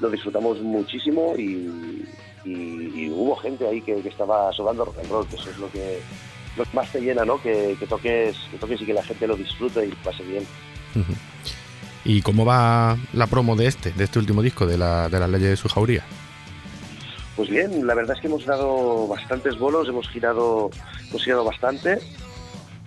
[0.00, 2.08] lo disfrutamos muchísimo y,
[2.44, 5.58] y- y hubo gente ahí que, que estaba sobando rock and roll, que eso es
[5.58, 6.00] lo que,
[6.56, 7.40] lo que más te llena, ¿no?
[7.40, 10.46] Que, que toques, que toques y que la gente lo disfrute y pase bien.
[12.04, 15.30] ¿Y cómo va la promo de este, de este último disco, de, la, de las
[15.30, 16.04] leyes de su jauría?
[17.36, 20.70] Pues bien, la verdad es que hemos dado bastantes bolos, hemos girado,
[21.10, 21.98] hemos girado bastante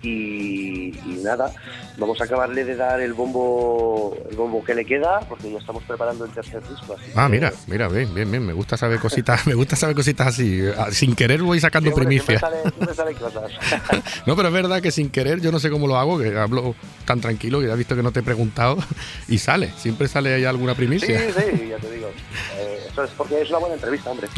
[0.02, 1.52] y, y nada,
[1.96, 5.82] vamos a acabarle de dar el bombo, el bombo que le queda, porque ya estamos
[5.84, 6.94] preparando el tercer disco.
[6.94, 8.46] así Ah, mira, mira, bien, bien, bien.
[8.46, 10.62] Me gusta saber cositas, me gusta saber cositas así.
[10.76, 12.42] Ah, Sin querer voy sacando Sí, primicias.
[14.26, 16.74] No, pero es verdad que sin querer, yo no sé cómo lo hago, que hablo
[17.04, 18.76] tan tranquilo que ya he visto que no te he preguntado
[19.28, 21.18] y sale, siempre sale ahí alguna sí, primicia.
[21.32, 22.08] sí, ya te digo.
[22.56, 24.28] Eh, eso es porque es una buena entrevista, hombre.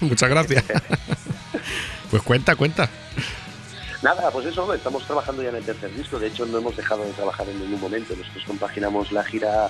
[0.00, 0.64] Muchas gracias.
[2.10, 2.88] pues cuenta, cuenta.
[4.02, 6.18] Nada, pues eso, estamos trabajando ya en el tercer disco.
[6.18, 8.14] De hecho, no hemos dejado de trabajar en ningún momento.
[8.16, 9.68] Nosotros compaginamos la gira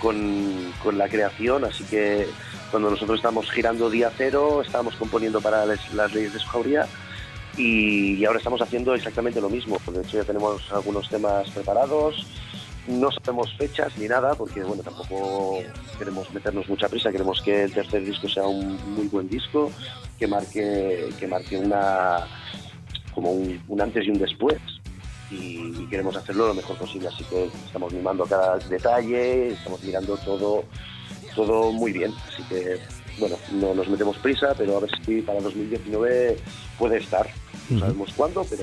[0.00, 2.26] con, con la creación, así que
[2.72, 6.86] cuando nosotros estamos girando día cero, estábamos componiendo para las, las leyes de su jauría
[7.56, 9.80] y, y ahora estamos haciendo exactamente lo mismo.
[9.92, 12.26] De hecho, ya tenemos algunos temas preparados.
[12.88, 15.60] No sabemos fechas ni nada, porque bueno, tampoco
[15.98, 19.70] queremos meternos mucha prisa, queremos que el tercer disco sea un muy buen disco,
[20.18, 22.26] que marque, que marque una
[23.14, 24.58] como un, un antes y un después.
[25.30, 30.16] Y, y queremos hacerlo lo mejor posible, así que estamos mimando cada detalle, estamos mirando
[30.18, 30.64] todo,
[31.34, 32.14] todo muy bien.
[32.32, 32.78] Así que
[33.18, 36.38] bueno, no nos metemos prisa, pero a ver si para 2019
[36.78, 37.28] puede estar.
[37.68, 38.62] No sabemos cuándo, pero,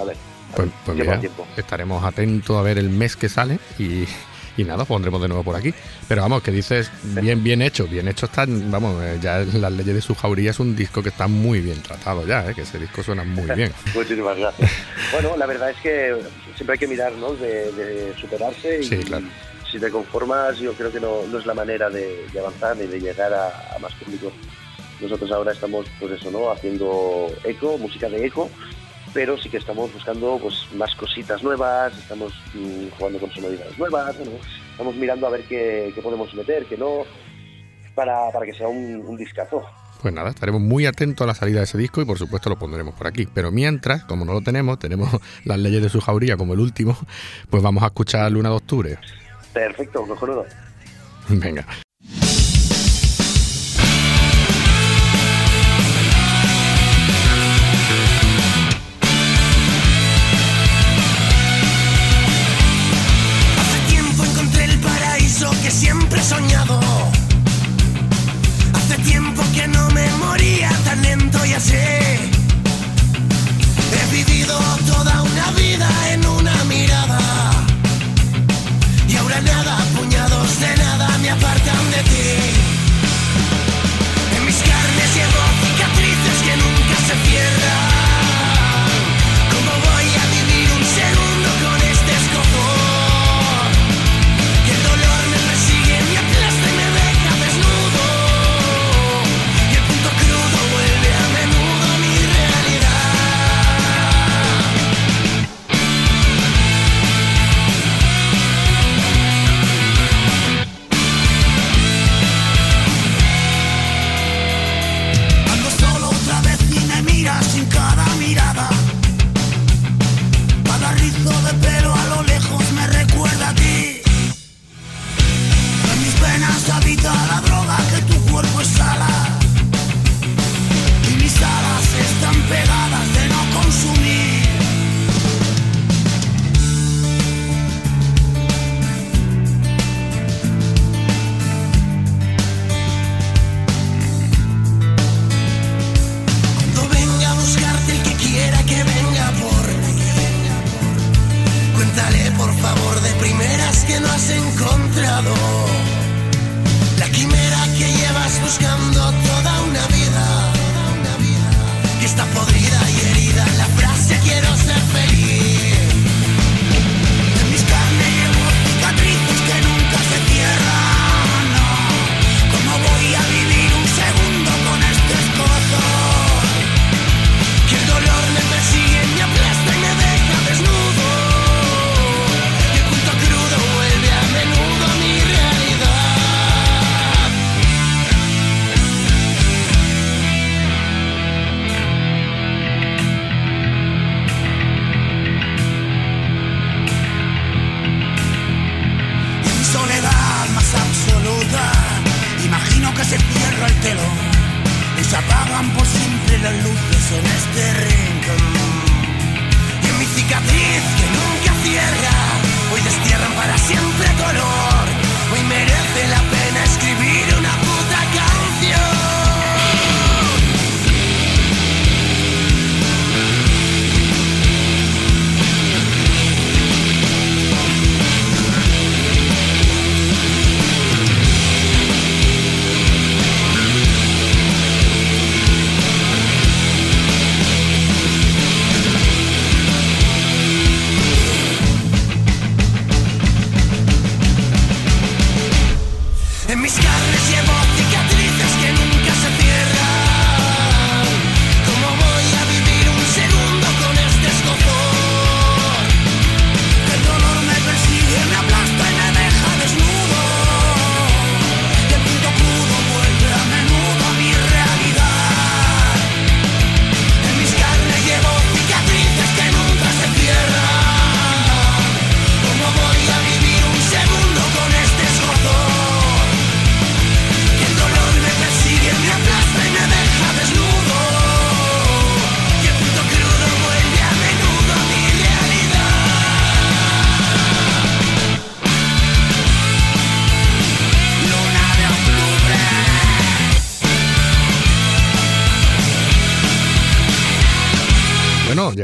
[0.00, 0.16] a ver.
[0.16, 1.46] a Pues, ver, pues mira, tiempo.
[1.56, 4.04] estaremos atentos a ver el mes que sale y,
[4.60, 5.72] y nada, pondremos de nuevo por aquí.
[6.08, 9.94] Pero vamos, que dices bien, bien hecho, bien hecho está, vamos, eh, ya las leyes
[9.94, 12.78] de su jauría es un disco que está muy bien tratado ya, eh, que ese
[12.78, 13.72] disco suena muy bien.
[13.94, 14.70] Muchísimas gracias.
[15.12, 16.16] Bueno, la verdad es que
[16.56, 17.34] siempre hay que mirar, ¿no?
[17.34, 19.26] De, de superarse y Sí, claro.
[19.70, 22.86] si te conformas, yo creo que no, no es la manera de, de avanzar ni
[22.86, 24.32] de llegar a, a más público.
[25.00, 26.50] Nosotros ahora estamos, pues eso, ¿no?
[26.50, 28.50] Haciendo eco, música de eco,
[29.12, 34.16] pero sí que estamos buscando pues más cositas nuevas, estamos mm, jugando con sonoridades nuevas,
[34.16, 34.32] bueno,
[34.70, 37.04] estamos mirando a ver qué, qué podemos meter, qué no,
[37.94, 39.64] para, para que sea un, un discazo.
[40.00, 42.58] Pues nada, estaremos muy atentos a la salida de ese disco y por supuesto lo
[42.58, 43.28] pondremos por aquí.
[43.34, 45.10] Pero mientras, como no lo tenemos, tenemos
[45.44, 46.96] las leyes de su jauría como el último,
[47.50, 48.98] pues vamos a escuchar Luna de Octubre.
[49.52, 50.46] Perfecto, cojonudo.
[51.28, 51.66] Venga.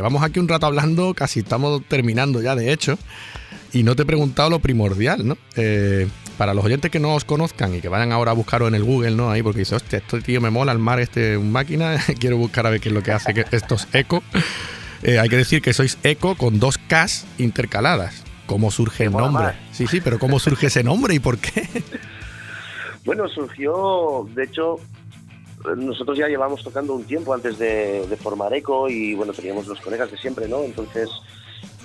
[0.07, 2.97] Llevamos aquí un rato hablando, casi estamos terminando ya, de hecho,
[3.73, 5.37] y no te he preguntado lo primordial, ¿no?
[5.57, 6.07] Eh,
[6.39, 8.85] para los oyentes que no os conozcan y que vayan ahora a buscarlo en el
[8.85, 9.33] Google, ¿no?
[9.33, 12.71] Ahí porque dice, hostia, este tío me mola el mar, este máquina, quiero buscar a
[12.71, 14.23] ver qué es lo que hace que estos eco.
[15.03, 18.23] Eh, hay que decir que sois eco con dos Ks intercaladas.
[18.47, 19.47] ¿Cómo surge el nombre?
[19.47, 19.55] más.
[19.73, 21.69] Sí, sí, pero ¿cómo surge ese nombre y por qué?
[23.05, 24.81] Bueno, surgió, de hecho,
[25.75, 30.11] nosotros ya llevamos tocando un tiempo antes de, formar ECO y bueno, teníamos los colegas
[30.11, 30.63] de siempre, ¿no?
[30.63, 31.09] Entonces,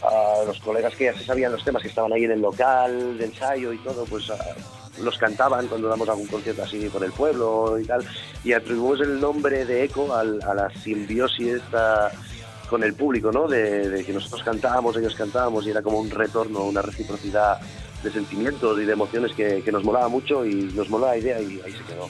[0.04, 3.18] a los colegas que ya se sabían los temas, que estaban ahí en el local
[3.18, 4.38] de ensayo y todo, pues ah,
[5.00, 8.06] los cantaban cuando damos algún concierto así por el pueblo y tal,
[8.44, 12.12] y atribuimos el nombre de ECO al- a la simbiosis esta
[12.70, 13.50] con el público, ¿no?
[13.50, 17.60] De, que nosotros cantábamos, ellos cantábamos y era como un retorno, una reciprocidad
[18.02, 21.42] de sentimientos y de emociones que, que nos molaba mucho y nos moló la idea
[21.42, 22.08] y ahí se quedó.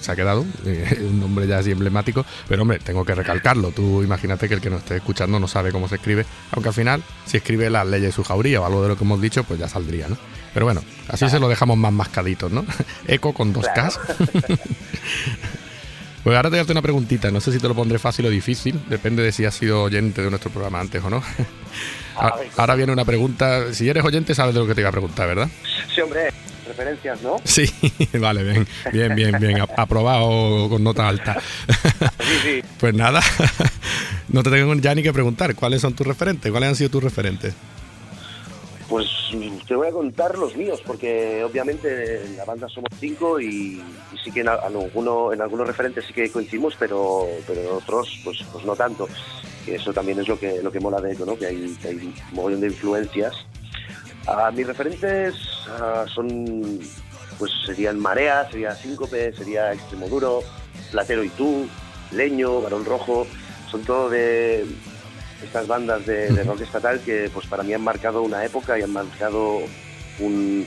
[0.00, 3.70] Se ha quedado eh, un nombre ya así emblemático, pero hombre, tengo que recalcarlo.
[3.70, 6.74] Tú imagínate que el que nos esté escuchando no sabe cómo se escribe, aunque al
[6.74, 9.44] final, si escribe las leyes de su jauría o algo de lo que hemos dicho,
[9.44, 10.16] pues ya saldría, ¿no?
[10.54, 12.64] Pero bueno, así se lo dejamos más mascaditos, ¿no?
[13.06, 13.90] Eco con dos Claro.
[13.90, 13.98] Ks.
[16.22, 18.26] Pues ahora te voy a hacer una preguntita, no sé si te lo pondré fácil
[18.26, 21.20] o difícil, depende de si has sido oyente de nuestro programa antes o no.
[22.56, 25.26] Ahora viene una pregunta, si eres oyente sabes de lo que te iba a preguntar,
[25.26, 25.48] ¿verdad?
[25.92, 26.32] Sí, hombre,
[26.66, 27.36] referencias, ¿no?
[27.44, 27.66] Sí,
[28.18, 31.40] vale, bien, bien, bien, bien, ap- aprobado con nota alta.
[32.20, 32.62] Sí, sí.
[32.78, 33.20] Pues nada,
[34.28, 36.50] no te tengo ya ni que preguntar, ¿cuáles son tus referentes?
[36.50, 37.54] ¿Cuáles han sido tus referentes?
[38.88, 43.40] Pues mm, te voy a contar los míos, porque obviamente en la banda somos cinco
[43.40, 43.80] y,
[44.12, 48.20] y sí que en, alguno, en algunos referentes sí que coincidimos, pero, pero en otros
[48.24, 49.08] pues, pues no tanto.
[49.64, 51.38] Que eso también es lo que, lo que mola de esto, ¿no?
[51.38, 53.32] Que hay, que hay un mogollón de influencias.
[54.26, 55.34] Ah, mis referentes
[55.68, 56.78] ah, son,
[57.38, 60.42] pues serían Marea, sería Síncope, sería Extremoduro,
[60.90, 61.66] Platero y tú,
[62.12, 63.26] Leño, Barón Rojo,
[63.70, 64.64] son todo de
[65.42, 68.82] estas bandas de, de rock estatal que pues para mí han marcado una época y
[68.82, 69.60] han marcado
[70.20, 70.66] un,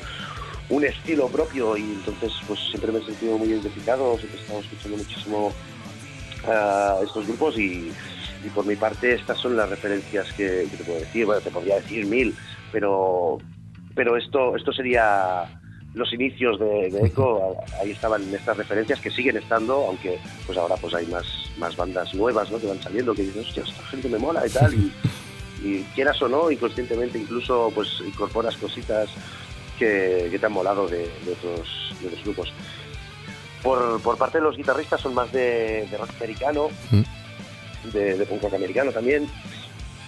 [0.69, 1.77] un estilo propio.
[1.77, 5.53] Y entonces pues siempre me he sentido muy identificado, siempre he estado escuchando muchísimo
[6.47, 7.91] a estos grupos y,
[8.43, 11.51] y por mi parte estas son las referencias que, que te puedo decir, bueno, te
[11.51, 12.35] podría decir mil,
[12.71, 13.37] pero,
[13.93, 15.45] pero esto, esto sería
[15.95, 20.75] los inicios de, de Echo, ahí estaban estas referencias que siguen estando, aunque pues ahora
[20.75, 21.25] pues hay más,
[21.57, 22.59] más bandas nuevas ¿no?
[22.59, 24.91] que van saliendo, que dicen, hostia, esta gente me mola y tal, y,
[25.63, 29.09] y quieras o no, inconscientemente incluso pues incorporas cositas
[29.79, 32.53] que, que te han molado de, de otros, de otros grupos.
[33.63, 36.69] Por, por parte de los guitarristas son más de, de rock americano,
[37.91, 39.27] de, de punk rock americano también,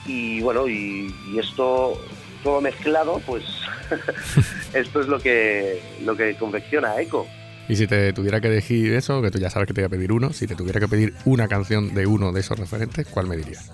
[0.05, 1.99] y bueno, y, y esto
[2.43, 3.43] todo mezclado, pues
[4.73, 7.25] esto es lo que, lo que confecciona a Echo.
[7.69, 9.89] Y si te tuviera que elegir eso, que tú ya sabes que te voy a
[9.89, 13.27] pedir uno, si te tuviera que pedir una canción de uno de esos referentes, ¿cuál
[13.27, 13.71] me dirías?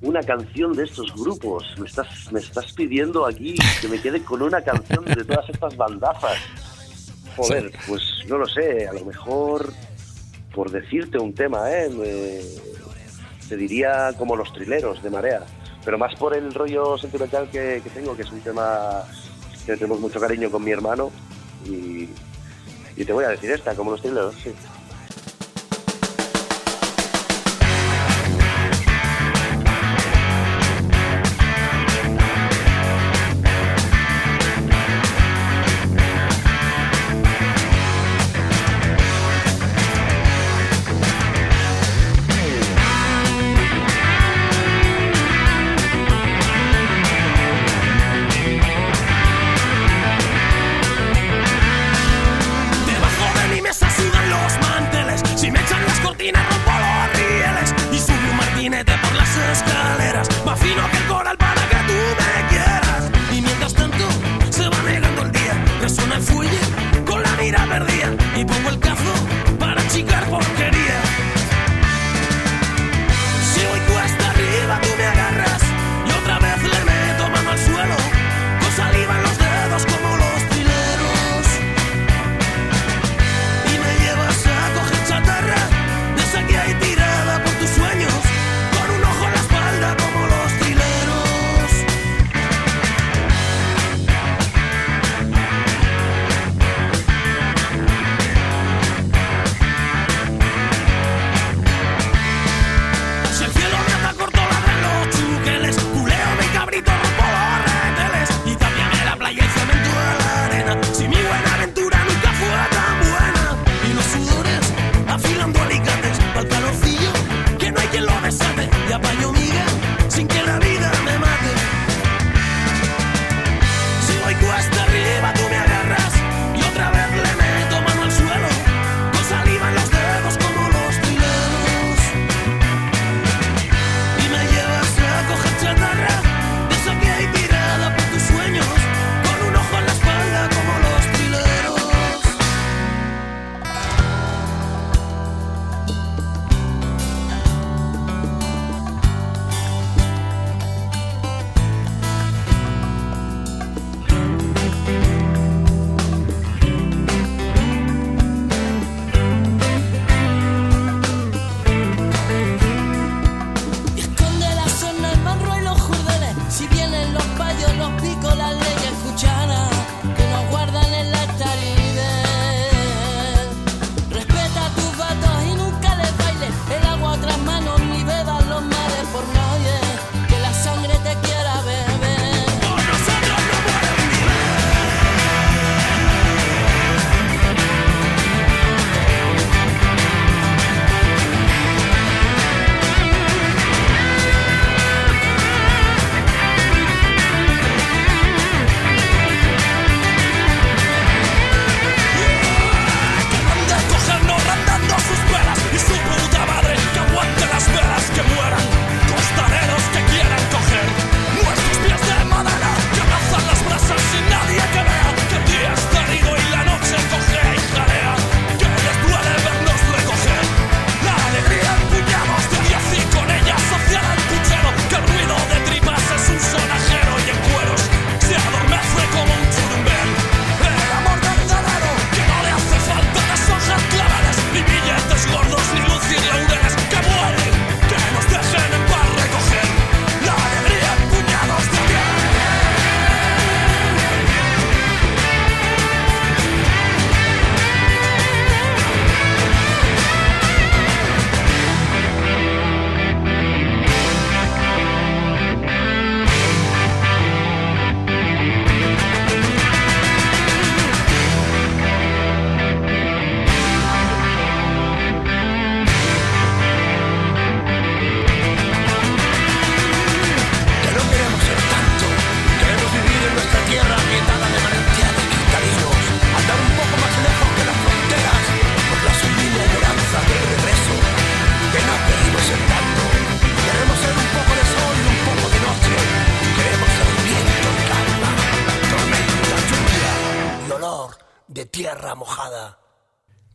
[0.00, 1.64] Una canción de estos grupos.
[1.78, 5.76] Me estás, me estás pidiendo aquí que me quede con una canción de todas estas
[5.76, 6.36] bandazas.
[7.36, 9.72] Joder, pues no lo sé, a lo mejor
[10.54, 11.88] por decirte un tema, ¿eh?
[11.90, 12.68] Me-
[13.48, 15.42] te diría como los trileros de Marea,
[15.88, 19.04] pero más por el rollo sentimental que, tengo, que es un tema
[19.64, 21.10] que tenemos mucho cariño con mi hermano
[21.64, 22.10] y,
[23.02, 24.52] te voy a decir esta, como los trileros, sí.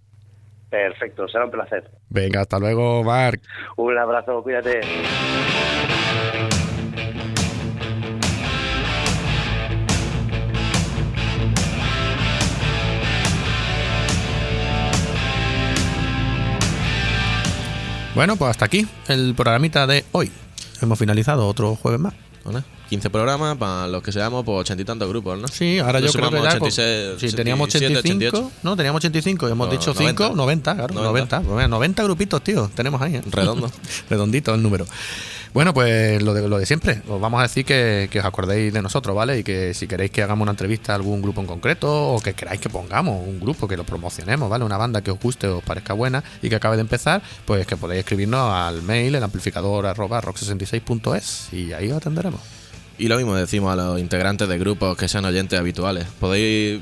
[0.70, 1.90] Perfecto, será un placer.
[2.10, 3.42] Venga, hasta luego, Marc.
[3.76, 4.80] Un abrazo, cuídate.
[18.14, 20.32] Bueno, pues hasta aquí el programita de hoy.
[20.82, 22.14] Hemos finalizado otro jueves más.
[22.44, 22.64] ¿vale?
[22.92, 25.48] 15 programas para los que seamos, pues ochenta y tantos grupos, ¿no?
[25.48, 26.60] Sí, ahora yo Nos creo que ya.
[26.60, 28.38] pues, 86, si teníamos 87, 85.
[28.38, 28.52] 88.
[28.64, 30.24] No, teníamos 85 y hemos No, dicho 90.
[30.26, 30.94] 5, 90, claro.
[30.94, 31.02] 90.
[31.10, 31.42] 90.
[31.42, 32.70] Pues mira, 90 grupitos, tío.
[32.76, 33.16] Tenemos ahí.
[33.16, 33.22] ¿eh?
[33.32, 33.72] Redondo.
[34.10, 34.86] Redondito el número.
[35.54, 37.02] Bueno, pues lo de, lo de siempre.
[37.10, 39.40] Os vamos a decir que, que os acordéis de nosotros, ¿vale?
[39.40, 42.34] Y que si queréis que hagamos una entrevista a algún grupo en concreto o que
[42.34, 44.64] queráis que pongamos un grupo, que lo promocionemos, ¿vale?
[44.66, 47.66] Una banda que os guste o os parezca buena y que acabe de empezar, pues
[47.68, 52.40] que podéis escribirnos al mail, el amplificador arroba rock66.es y ahí os atenderemos.
[53.02, 56.06] Y lo mismo decimos a los integrantes de grupos que sean oyentes habituales.
[56.20, 56.82] Podéis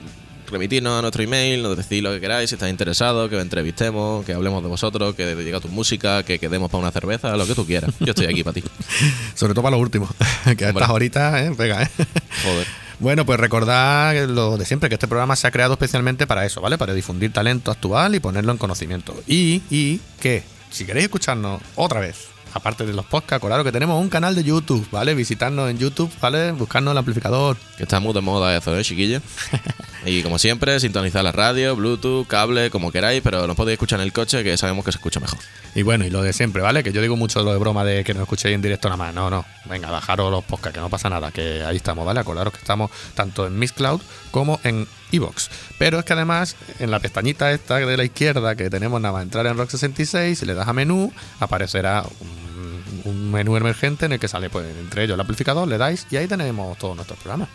[0.51, 4.25] remitirnos a nuestro email, nos decís lo que queráis, si estáis interesados, que os entrevistemos,
[4.25, 7.55] que hablemos de vosotros, que diga tu música, que quedemos para una cerveza, lo que
[7.55, 7.91] tú quieras.
[8.01, 8.63] Yo estoy aquí para ti.
[9.33, 10.09] Sobre todo para lo último,
[10.57, 11.53] que a estas horitas, ¿eh?
[11.57, 11.89] Pega, ¿eh?
[12.43, 12.67] Joder.
[12.99, 16.59] Bueno, pues recordad lo de siempre, que este programa se ha creado especialmente para eso,
[16.59, 16.77] ¿vale?
[16.77, 19.15] Para difundir talento actual y ponerlo en conocimiento.
[19.25, 24.01] Y, y que, si queréis escucharnos otra vez, aparte de los podcasts, claro que tenemos
[24.01, 25.13] un canal de YouTube, ¿vale?
[25.13, 26.51] Visitarnos en YouTube, ¿vale?
[26.51, 27.57] Buscarnos el amplificador.
[27.77, 29.21] Que está muy de moda eso, ¿eh, chiquillos?
[30.05, 34.05] Y como siempre, sintonizar la radio, Bluetooth, cable, como queráis, pero nos podéis escuchar en
[34.05, 35.39] el coche, que sabemos que se escucha mejor.
[35.75, 36.83] Y bueno, y lo de siempre, ¿vale?
[36.83, 39.13] Que yo digo mucho lo de broma de que nos escuchéis en directo nada más.
[39.13, 39.45] No, no.
[39.65, 42.21] Venga, bajaros los podcasts, que no pasa nada, que ahí estamos, ¿vale?
[42.21, 45.49] Acordaros que estamos tanto en Miss Cloud como en Evox.
[45.77, 49.23] Pero es que además, en la pestañita esta de la izquierda que tenemos nada más
[49.23, 54.13] entrar en Rock 66, si le das a menú, aparecerá un, un menú emergente en
[54.13, 57.19] el que sale, pues, entre ellos el amplificador, le dais y ahí tenemos todos nuestros
[57.19, 57.49] programas.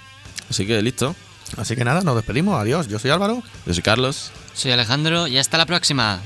[0.51, 1.17] Así que listo.
[1.57, 2.61] Así que nada, nos despedimos.
[2.61, 2.89] Adiós.
[2.89, 3.43] Yo soy Álvaro.
[3.67, 4.31] Yo soy Carlos.
[4.55, 6.21] Soy Alejandro y hasta la próxima.